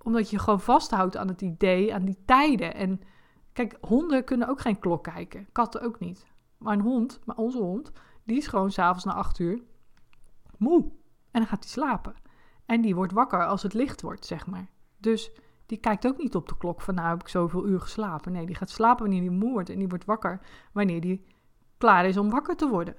Omdat 0.01 0.29
je 0.29 0.39
gewoon 0.39 0.61
vasthoudt 0.61 1.17
aan 1.17 1.27
het 1.27 1.41
idee, 1.41 1.93
aan 1.93 2.05
die 2.05 2.21
tijden. 2.25 2.75
En 2.75 3.01
kijk, 3.53 3.77
honden 3.81 4.23
kunnen 4.23 4.47
ook 4.47 4.61
geen 4.61 4.79
klok 4.79 5.03
kijken. 5.03 5.47
Katten 5.51 5.81
ook 5.81 5.99
niet. 5.99 6.25
Maar 6.57 6.73
een 6.73 6.81
hond, 6.81 7.19
maar 7.25 7.35
onze 7.35 7.57
hond, 7.57 7.91
die 8.23 8.37
is 8.37 8.47
gewoon 8.47 8.71
s'avonds 8.71 9.03
na 9.03 9.13
8 9.13 9.39
uur 9.39 9.61
moe. 10.57 10.81
En 11.31 11.39
dan 11.39 11.47
gaat 11.47 11.63
hij 11.63 11.71
slapen. 11.71 12.15
En 12.65 12.81
die 12.81 12.95
wordt 12.95 13.13
wakker 13.13 13.45
als 13.45 13.63
het 13.63 13.73
licht 13.73 14.01
wordt, 14.01 14.25
zeg 14.25 14.47
maar. 14.47 14.67
Dus 14.97 15.31
die 15.65 15.77
kijkt 15.77 16.07
ook 16.07 16.17
niet 16.17 16.35
op 16.35 16.47
de 16.47 16.57
klok 16.57 16.81
van 16.81 16.95
nou 16.95 17.09
heb 17.09 17.21
ik 17.21 17.27
zoveel 17.27 17.67
uur 17.67 17.81
geslapen. 17.81 18.31
Nee, 18.31 18.45
die 18.45 18.55
gaat 18.55 18.69
slapen 18.69 19.05
wanneer 19.05 19.21
hij 19.21 19.37
moe 19.37 19.51
wordt. 19.51 19.69
En 19.69 19.77
die 19.77 19.87
wordt 19.87 20.05
wakker 20.05 20.41
wanneer 20.71 21.01
die 21.01 21.25
klaar 21.77 22.05
is 22.05 22.17
om 22.17 22.29
wakker 22.29 22.55
te 22.55 22.69
worden. 22.69 22.95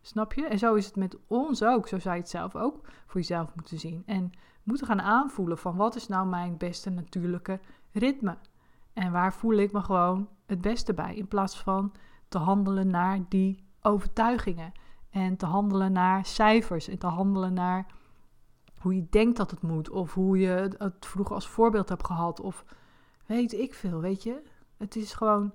Snap 0.00 0.32
je? 0.32 0.46
En 0.46 0.58
zo 0.58 0.74
is 0.74 0.86
het 0.86 0.96
met 0.96 1.16
ons 1.26 1.62
ook. 1.62 1.88
Zo 1.88 1.98
zou 1.98 2.14
je 2.14 2.20
het 2.20 2.30
zelf 2.30 2.56
ook 2.56 2.88
voor 3.06 3.20
jezelf 3.20 3.54
moeten 3.54 3.78
zien. 3.78 4.02
En 4.06 4.30
moeten 4.62 4.86
gaan 4.86 5.02
aanvoelen 5.02 5.58
van 5.58 5.76
wat 5.76 5.96
is 5.96 6.08
nou 6.08 6.26
mijn 6.26 6.56
beste 6.56 6.90
natuurlijke 6.90 7.60
ritme. 7.92 8.38
En 8.92 9.12
waar 9.12 9.32
voel 9.32 9.54
ik 9.54 9.72
me 9.72 9.80
gewoon 9.80 10.28
het 10.46 10.60
beste 10.60 10.94
bij. 10.94 11.14
In 11.14 11.28
plaats 11.28 11.60
van 11.62 11.92
te 12.28 12.38
handelen 12.38 12.88
naar 12.88 13.20
die 13.28 13.64
overtuigingen. 13.80 14.72
En 15.16 15.36
te 15.36 15.46
handelen 15.46 15.92
naar 15.92 16.26
cijfers 16.26 16.88
en 16.88 16.98
te 16.98 17.06
handelen 17.06 17.52
naar 17.52 17.86
hoe 18.78 18.94
je 18.94 19.06
denkt 19.10 19.36
dat 19.36 19.50
het 19.50 19.62
moet. 19.62 19.90
Of 19.90 20.14
hoe 20.14 20.38
je 20.38 20.76
het 20.78 21.06
vroeger 21.06 21.34
als 21.34 21.48
voorbeeld 21.48 21.88
hebt 21.88 22.06
gehad. 22.06 22.40
Of 22.40 22.64
weet 23.26 23.52
ik 23.52 23.74
veel, 23.74 24.00
weet 24.00 24.22
je. 24.22 24.42
Het 24.76 24.96
is 24.96 25.14
gewoon... 25.14 25.52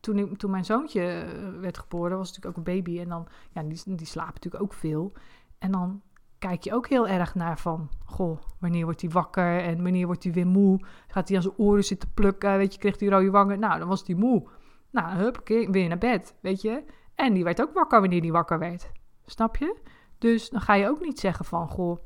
Toen, 0.00 0.18
ik, 0.18 0.38
toen 0.38 0.50
mijn 0.50 0.64
zoontje 0.64 1.02
eh, 1.02 1.60
werd 1.60 1.78
geboren, 1.78 2.16
was 2.16 2.28
natuurlijk 2.28 2.58
ook 2.58 2.66
een 2.66 2.74
baby. 2.74 3.00
En 3.00 3.08
dan, 3.08 3.26
ja, 3.50 3.62
die, 3.62 3.94
die 3.96 4.06
slaapt 4.06 4.34
natuurlijk 4.34 4.62
ook 4.62 4.72
veel. 4.72 5.12
En 5.58 5.72
dan 5.72 6.02
kijk 6.38 6.64
je 6.64 6.74
ook 6.74 6.88
heel 6.88 7.08
erg 7.08 7.34
naar 7.34 7.58
van... 7.58 7.88
Goh, 8.04 8.38
wanneer 8.58 8.84
wordt 8.84 9.00
hij 9.00 9.10
wakker 9.10 9.62
en 9.62 9.82
wanneer 9.82 10.06
wordt 10.06 10.24
hij 10.24 10.32
weer 10.32 10.46
moe? 10.46 10.80
Gaat 11.06 11.28
hij 11.28 11.36
aan 11.36 11.42
zijn 11.42 11.56
oren 11.56 11.84
zitten 11.84 12.12
plukken? 12.14 12.56
Weet 12.56 12.72
je, 12.72 12.78
kreeg 12.78 12.98
hij 12.98 13.08
rode 13.08 13.30
wangen? 13.30 13.58
Nou, 13.58 13.78
dan 13.78 13.88
was 13.88 14.06
hij 14.06 14.16
moe. 14.16 14.48
Nou, 14.90 15.16
hup, 15.16 15.40
weer 15.44 15.88
naar 15.88 15.98
bed, 15.98 16.34
weet 16.40 16.62
je. 16.62 16.84
En 17.16 17.34
die 17.34 17.44
werd 17.44 17.62
ook 17.62 17.72
wakker 17.72 18.00
wanneer 18.00 18.20
die 18.20 18.32
wakker 18.32 18.58
werd. 18.58 18.90
Snap 19.24 19.56
je? 19.56 19.76
Dus 20.18 20.50
dan 20.50 20.60
ga 20.60 20.74
je 20.74 20.88
ook 20.88 21.00
niet 21.00 21.20
zeggen 21.20 21.44
van, 21.44 21.68
goh, 21.68 21.98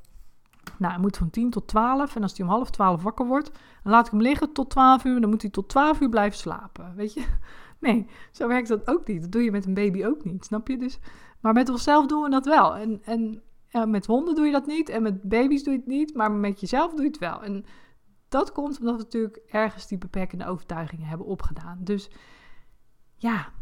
nou, 0.78 0.92
hij 0.92 1.00
moet 1.00 1.16
van 1.16 1.30
10 1.30 1.50
tot 1.50 1.66
12. 1.68 2.16
En 2.16 2.22
als 2.22 2.36
hij 2.36 2.46
om 2.46 2.52
half 2.52 2.70
12 2.70 3.02
wakker 3.02 3.26
wordt, 3.26 3.50
dan 3.82 3.92
laat 3.92 4.06
ik 4.06 4.12
hem 4.12 4.20
liggen 4.20 4.52
tot 4.52 4.70
12 4.70 5.04
uur. 5.04 5.20
Dan 5.20 5.30
moet 5.30 5.42
hij 5.42 5.50
tot 5.50 5.68
12 5.68 6.00
uur 6.00 6.08
blijven 6.08 6.38
slapen. 6.38 6.94
Weet 6.94 7.14
je? 7.14 7.26
Nee, 7.80 8.06
zo 8.30 8.48
werkt 8.48 8.68
dat 8.68 8.88
ook 8.88 9.06
niet. 9.06 9.22
Dat 9.22 9.32
doe 9.32 9.42
je 9.42 9.50
met 9.50 9.66
een 9.66 9.74
baby 9.74 10.04
ook 10.04 10.24
niet. 10.24 10.44
Snap 10.44 10.68
je? 10.68 10.78
Dus, 10.78 10.98
maar 11.40 11.52
met 11.52 11.68
onszelf 11.68 12.06
doen 12.06 12.22
we 12.22 12.30
dat 12.30 12.44
wel. 12.44 12.76
En, 12.76 13.00
en 13.04 13.42
ja, 13.68 13.86
met 13.86 14.06
honden 14.06 14.34
doe 14.34 14.46
je 14.46 14.52
dat 14.52 14.66
niet. 14.66 14.88
En 14.88 15.02
met 15.02 15.22
baby's 15.22 15.62
doe 15.62 15.72
je 15.72 15.78
het 15.78 15.88
niet. 15.88 16.14
Maar 16.14 16.32
met 16.32 16.60
jezelf 16.60 16.90
doe 16.90 17.02
je 17.02 17.08
het 17.08 17.18
wel. 17.18 17.42
En 17.42 17.64
dat 18.28 18.52
komt 18.52 18.78
omdat 18.78 18.96
we 18.96 19.02
natuurlijk 19.02 19.40
ergens 19.46 19.86
die 19.86 19.98
beperkende 19.98 20.46
overtuigingen 20.46 21.06
hebben 21.06 21.26
opgedaan. 21.26 21.78
Dus 21.80 22.10
ja, 23.16 23.52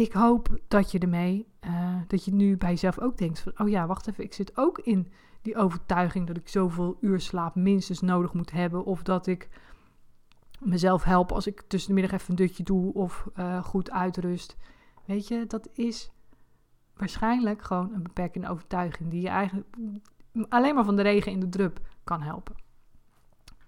ik 0.00 0.12
hoop 0.12 0.58
dat 0.68 0.90
je 0.90 0.98
ermee, 0.98 1.46
uh, 1.66 1.96
dat 2.06 2.24
je 2.24 2.32
nu 2.32 2.56
bij 2.56 2.70
jezelf 2.70 2.98
ook 2.98 3.18
denkt 3.18 3.38
van, 3.38 3.52
oh 3.56 3.68
ja, 3.68 3.86
wacht 3.86 4.08
even, 4.08 4.24
ik 4.24 4.34
zit 4.34 4.56
ook 4.56 4.78
in 4.78 5.12
die 5.42 5.56
overtuiging 5.56 6.26
dat 6.26 6.36
ik 6.36 6.48
zoveel 6.48 6.96
uur 7.00 7.20
slaap 7.20 7.54
minstens 7.54 8.00
nodig 8.00 8.32
moet 8.32 8.50
hebben. 8.50 8.84
Of 8.84 9.02
dat 9.02 9.26
ik 9.26 9.48
mezelf 10.60 11.04
help 11.04 11.32
als 11.32 11.46
ik 11.46 11.62
tussen 11.66 11.94
de 11.94 12.00
middag 12.00 12.20
even 12.20 12.30
een 12.30 12.36
dutje 12.36 12.62
doe 12.62 12.94
of 12.94 13.28
uh, 13.36 13.64
goed 13.64 13.90
uitrust. 13.90 14.56
Weet 15.04 15.28
je, 15.28 15.46
dat 15.46 15.68
is 15.72 16.10
waarschijnlijk 16.96 17.62
gewoon 17.62 17.92
een 17.94 18.02
beperkende 18.02 18.48
overtuiging 18.48 19.10
die 19.10 19.20
je 19.20 19.28
eigenlijk 19.28 19.66
alleen 20.48 20.74
maar 20.74 20.84
van 20.84 20.96
de 20.96 21.02
regen 21.02 21.32
in 21.32 21.40
de 21.40 21.48
drup 21.48 21.80
kan 22.04 22.22
helpen. 22.22 22.54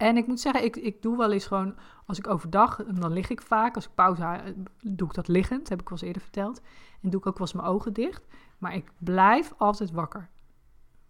En 0.03 0.17
ik 0.17 0.27
moet 0.27 0.41
zeggen, 0.41 0.65
ik, 0.65 0.77
ik 0.77 1.03
doe 1.03 1.17
wel 1.17 1.33
eens 1.33 1.47
gewoon, 1.47 1.75
als 2.07 2.19
ik 2.19 2.27
overdag, 2.27 2.77
dan 2.77 3.13
lig 3.13 3.31
ik 3.31 3.43
vaak. 3.43 3.75
Als 3.75 3.85
ik 3.85 3.95
pauze 3.95 4.55
doe 4.81 5.09
ik 5.09 5.15
dat 5.15 5.29
liggend, 5.29 5.69
heb 5.69 5.81
ik 5.81 5.89
wel 5.89 5.99
eens 5.99 6.07
eerder 6.07 6.23
verteld. 6.23 6.61
En 7.03 7.11
doe 7.11 7.21
ik 7.21 7.27
ook 7.27 7.39
wel 7.39 7.47
eens 7.47 7.57
mijn 7.57 7.69
ogen 7.69 7.93
dicht. 7.93 8.27
Maar 8.59 8.75
ik 8.75 8.93
blijf 8.99 9.55
altijd 9.57 9.91
wakker. 9.91 10.31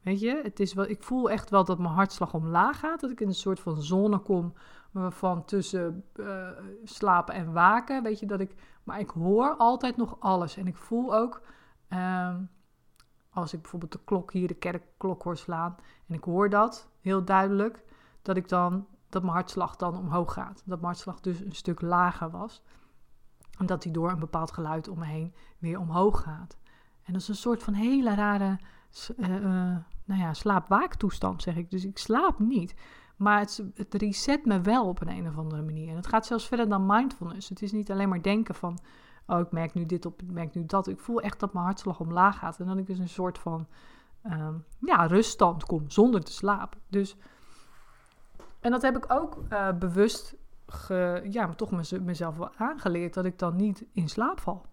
Weet 0.02 0.20
je, 0.20 0.40
het 0.42 0.61
is 0.61 0.74
wel, 0.74 0.88
ik 0.88 1.02
voel 1.02 1.31
echt 1.31 1.50
wel 1.50 1.64
dat 1.64 1.78
mijn 1.78 1.94
hartslag 1.94 2.35
omlaag 2.35 2.78
gaat. 2.78 3.00
Dat 3.00 3.11
ik 3.11 3.20
in 3.20 3.28
een 3.28 3.35
soort 3.35 3.61
van 3.61 3.83
zone 3.83 4.18
kom 4.18 4.52
van 5.09 5.44
tussen 5.44 6.05
uh, 6.14 6.48
slapen 6.85 7.35
en 7.35 7.52
waken. 7.52 8.02
Weet 8.02 8.18
je, 8.18 8.26
dat 8.26 8.40
ik, 8.40 8.55
maar 8.85 9.00
ik 9.00 9.11
hoor 9.11 9.57
altijd 9.57 9.96
nog 9.96 10.16
alles. 10.20 10.57
En 10.57 10.66
ik 10.66 10.76
voel 10.76 11.14
ook, 11.14 11.42
um, 11.88 12.50
als 13.31 13.52
ik 13.52 13.61
bijvoorbeeld 13.61 13.92
de 13.92 14.00
klok 14.05 14.33
hier, 14.33 14.48
de 14.48 14.55
kerkklok 14.55 15.22
hoor 15.22 15.37
slaan. 15.37 15.76
En 16.09 16.14
ik 16.14 16.24
hoor 16.24 16.50
dat 16.50 16.88
heel 17.00 17.24
duidelijk 17.24 17.85
dat 18.22 18.37
ik 18.37 18.48
dan, 18.48 18.87
dat 19.08 19.22
mijn 19.22 19.35
hartslag 19.35 19.76
dan 19.76 19.96
omhoog 19.98 20.32
gaat. 20.32 20.62
Dat 20.64 20.80
mijn 20.80 20.92
hartslag 20.92 21.20
dus 21.20 21.40
een 21.40 21.54
stuk 21.54 21.80
lager 21.80 22.30
was. 22.30 22.62
En 23.58 23.66
dat 23.66 23.82
die 23.82 23.92
door 23.92 24.11
een 24.11 24.18
bepaald 24.18 24.52
geluid 24.52 24.88
om 24.88 24.98
me 24.98 25.04
heen 25.04 25.35
weer 25.58 25.78
omhoog 25.78 26.22
gaat. 26.22 26.56
En 27.02 27.12
dat 27.12 27.22
is 27.22 27.28
een 27.28 27.35
soort 27.35 27.62
van 27.62 27.74
hele 27.74 28.14
rare 28.14 28.58
uh, 29.16 29.28
uh, 29.28 29.76
nou 30.04 30.20
ja, 30.20 30.35
slaap-waaktoestand, 30.35 31.42
zeg 31.42 31.56
ik. 31.56 31.70
Dus 31.70 31.85
ik 31.85 31.98
slaap 31.98 32.38
niet. 32.38 32.74
Maar 33.16 33.38
het, 33.38 33.64
het 33.74 33.94
reset 33.94 34.44
me 34.44 34.61
wel 34.61 34.88
op 34.88 35.00
een, 35.00 35.08
een 35.08 35.28
of 35.28 35.38
andere 35.38 35.62
manier. 35.62 35.88
En 35.88 35.96
het 35.96 36.06
gaat 36.06 36.26
zelfs 36.26 36.46
verder 36.46 36.68
dan 36.68 36.87
mindfulness. 36.87 37.48
Het 37.48 37.62
is 37.62 37.72
niet 37.72 37.90
alleen 37.90 38.08
maar 38.08 38.22
denken 38.22 38.54
van... 38.54 38.78
oh, 39.26 39.40
ik 39.40 39.52
merk 39.52 39.74
nu 39.74 39.87
dit 39.87 40.06
op, 40.06 40.22
ik 40.22 40.30
merk 40.30 40.54
nu 40.54 40.66
dat. 40.66 40.87
Ik 40.87 41.00
voel 41.00 41.20
echt 41.20 41.40
dat 41.40 41.52
mijn 41.52 41.64
hartslag 41.64 42.00
omlaag 42.00 42.38
gaat. 42.38 42.61
En 42.61 42.66
dat 42.66 42.78
ik 42.78 42.87
dus 42.87 42.98
een 42.98 43.08
soort 43.08 43.38
van 43.38 43.66
um, 44.24 44.64
ja, 44.80 45.06
ruststand 45.06 45.64
kom, 45.64 45.90
zonder 45.90 46.24
te 46.24 46.32
slapen. 46.32 46.80
Dus 46.88 47.16
en 48.62 48.70
dat 48.70 48.83
heb 48.83 48.96
ik 48.96 49.05
ook 49.09 49.38
uh, 49.51 49.72
bewust, 49.72 50.35
ge, 50.66 51.27
ja, 51.31 51.48
toch 51.48 51.70
mezelf 52.01 52.37
wel 52.37 52.55
aangeleerd, 52.57 53.14
dat 53.14 53.25
ik 53.25 53.38
dan 53.38 53.57
niet 53.57 53.85
in 53.92 54.09
slaap 54.09 54.40
val. 54.40 54.66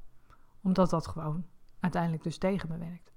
Omdat 0.62 0.90
dat 0.90 1.08
gewoon 1.08 1.46
uiteindelijk 1.80 2.24
dus 2.24 2.38
tegen 2.38 2.70
me 2.70 2.78
werkt. 2.78 3.12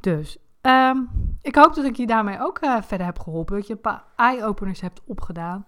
Dus 0.00 0.38
um, 0.62 1.10
ik 1.42 1.56
hoop 1.56 1.74
dat 1.74 1.84
ik 1.84 1.96
je 1.96 2.06
daarmee 2.06 2.40
ook 2.40 2.62
uh, 2.62 2.82
verder 2.82 3.06
heb 3.06 3.18
geholpen. 3.18 3.56
Dat 3.56 3.66
je 3.66 3.72
een 3.72 3.80
paar 3.80 4.04
eye-openers 4.16 4.80
hebt 4.80 5.02
opgedaan 5.04 5.64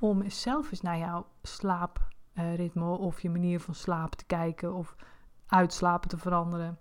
om 0.00 0.30
zelf 0.30 0.70
eens 0.70 0.80
naar 0.80 0.98
jouw 0.98 1.26
slaapritme 1.42 2.84
of 2.84 3.20
je 3.20 3.30
manier 3.30 3.60
van 3.60 3.74
slapen 3.74 4.18
te 4.18 4.24
kijken 4.24 4.74
of 4.74 4.96
uitslapen 5.46 6.08
te 6.08 6.18
veranderen. 6.18 6.78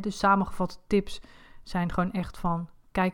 Dus 0.00 0.18
samengevatte 0.18 0.78
tips 0.86 1.20
zijn 1.62 1.92
gewoon 1.92 2.12
echt 2.12 2.38
van 2.38 2.68
kijk 2.92 3.12